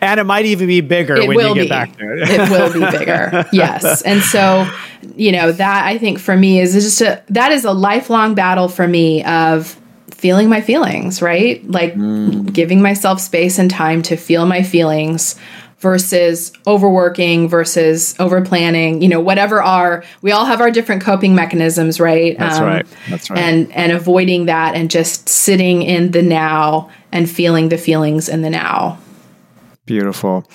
[0.00, 1.68] and it might even be bigger it when you get be.
[1.68, 2.16] back there.
[2.16, 3.44] it will be bigger.
[3.52, 4.02] Yes.
[4.02, 4.68] And so,
[5.16, 8.68] you know, that I think for me is just a that is a lifelong battle
[8.68, 9.78] for me of
[10.24, 11.62] feeling my feelings, right?
[11.70, 12.50] Like mm.
[12.50, 15.38] giving myself space and time to feel my feelings
[15.80, 21.34] versus overworking versus over planning, you know, whatever are we all have our different coping
[21.34, 22.38] mechanisms, right?
[22.38, 22.86] That's um, right.
[23.10, 23.38] That's right.
[23.38, 28.40] And and avoiding that and just sitting in the now and feeling the feelings in
[28.40, 28.98] the now.
[29.84, 30.50] Beautiful.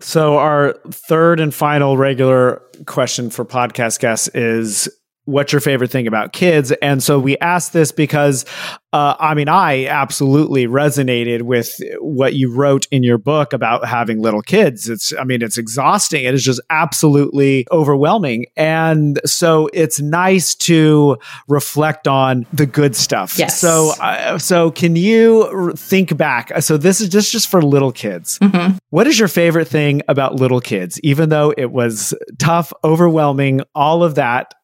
[0.00, 4.88] So our third and final regular question for podcast guests is
[5.28, 6.72] what's your favorite thing about kids?
[6.80, 8.46] And so we asked this because,
[8.94, 14.22] uh, I mean, I absolutely resonated with what you wrote in your book about having
[14.22, 14.88] little kids.
[14.88, 16.24] It's, I mean, it's exhausting.
[16.24, 18.46] It is just absolutely overwhelming.
[18.56, 23.38] And so it's nice to reflect on the good stuff.
[23.38, 23.60] Yes.
[23.60, 26.62] So, uh, so can you think back?
[26.62, 28.38] So this is just, just for little kids.
[28.38, 28.78] Mm-hmm.
[28.88, 30.98] What is your favorite thing about little kids?
[31.02, 34.54] Even though it was tough, overwhelming, all of that,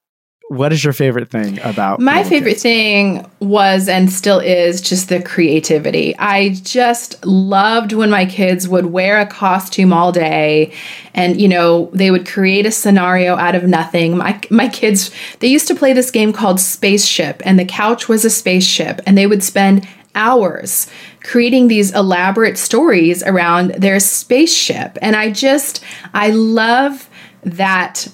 [0.49, 5.22] what is your favorite thing about my favorite thing was and still is just the
[5.22, 6.14] creativity.
[6.18, 10.72] I just loved when my kids would wear a costume all day
[11.14, 14.18] and you know they would create a scenario out of nothing.
[14.18, 18.24] My my kids they used to play this game called spaceship and the couch was
[18.24, 20.88] a spaceship and they would spend hours
[21.22, 24.99] creating these elaborate stories around their spaceship.
[25.01, 25.82] And i just
[26.12, 27.09] i love
[27.45, 28.09] that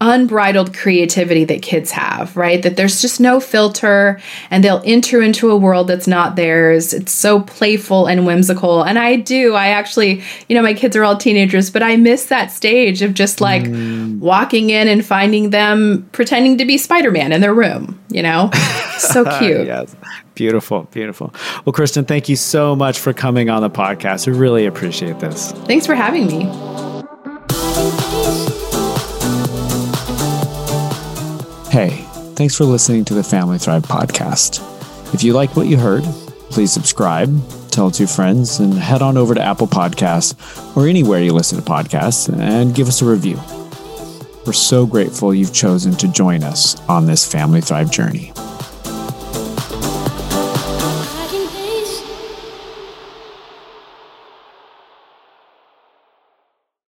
[0.00, 2.62] unbridled creativity that kids have, right?
[2.62, 4.20] That there's just no filter
[4.50, 6.92] and they'll enter into a world that's not theirs.
[6.92, 8.82] It's so playful and whimsical.
[8.82, 12.26] And I do, I actually, you know, my kids are all teenagers, but I miss
[12.26, 14.18] that stage of just like mm.
[14.18, 18.50] walking in and finding them pretending to be Spider Man in their room, you know?
[18.98, 19.66] so cute.
[19.66, 19.96] yes.
[20.34, 21.32] Beautiful, beautiful.
[21.64, 24.26] Well, Kristen, thank you so much for coming on the podcast.
[24.26, 25.52] We really appreciate this.
[25.52, 26.95] Thanks for having me.
[31.76, 31.90] Hey,
[32.36, 34.62] thanks for listening to the Family Thrive podcast.
[35.12, 36.04] If you liked what you heard,
[36.48, 37.28] please subscribe,
[37.68, 41.70] tell two friends, and head on over to Apple Podcasts or anywhere you listen to
[41.70, 43.38] podcasts and give us a review.
[44.46, 48.32] We're so grateful you've chosen to join us on this Family Thrive journey.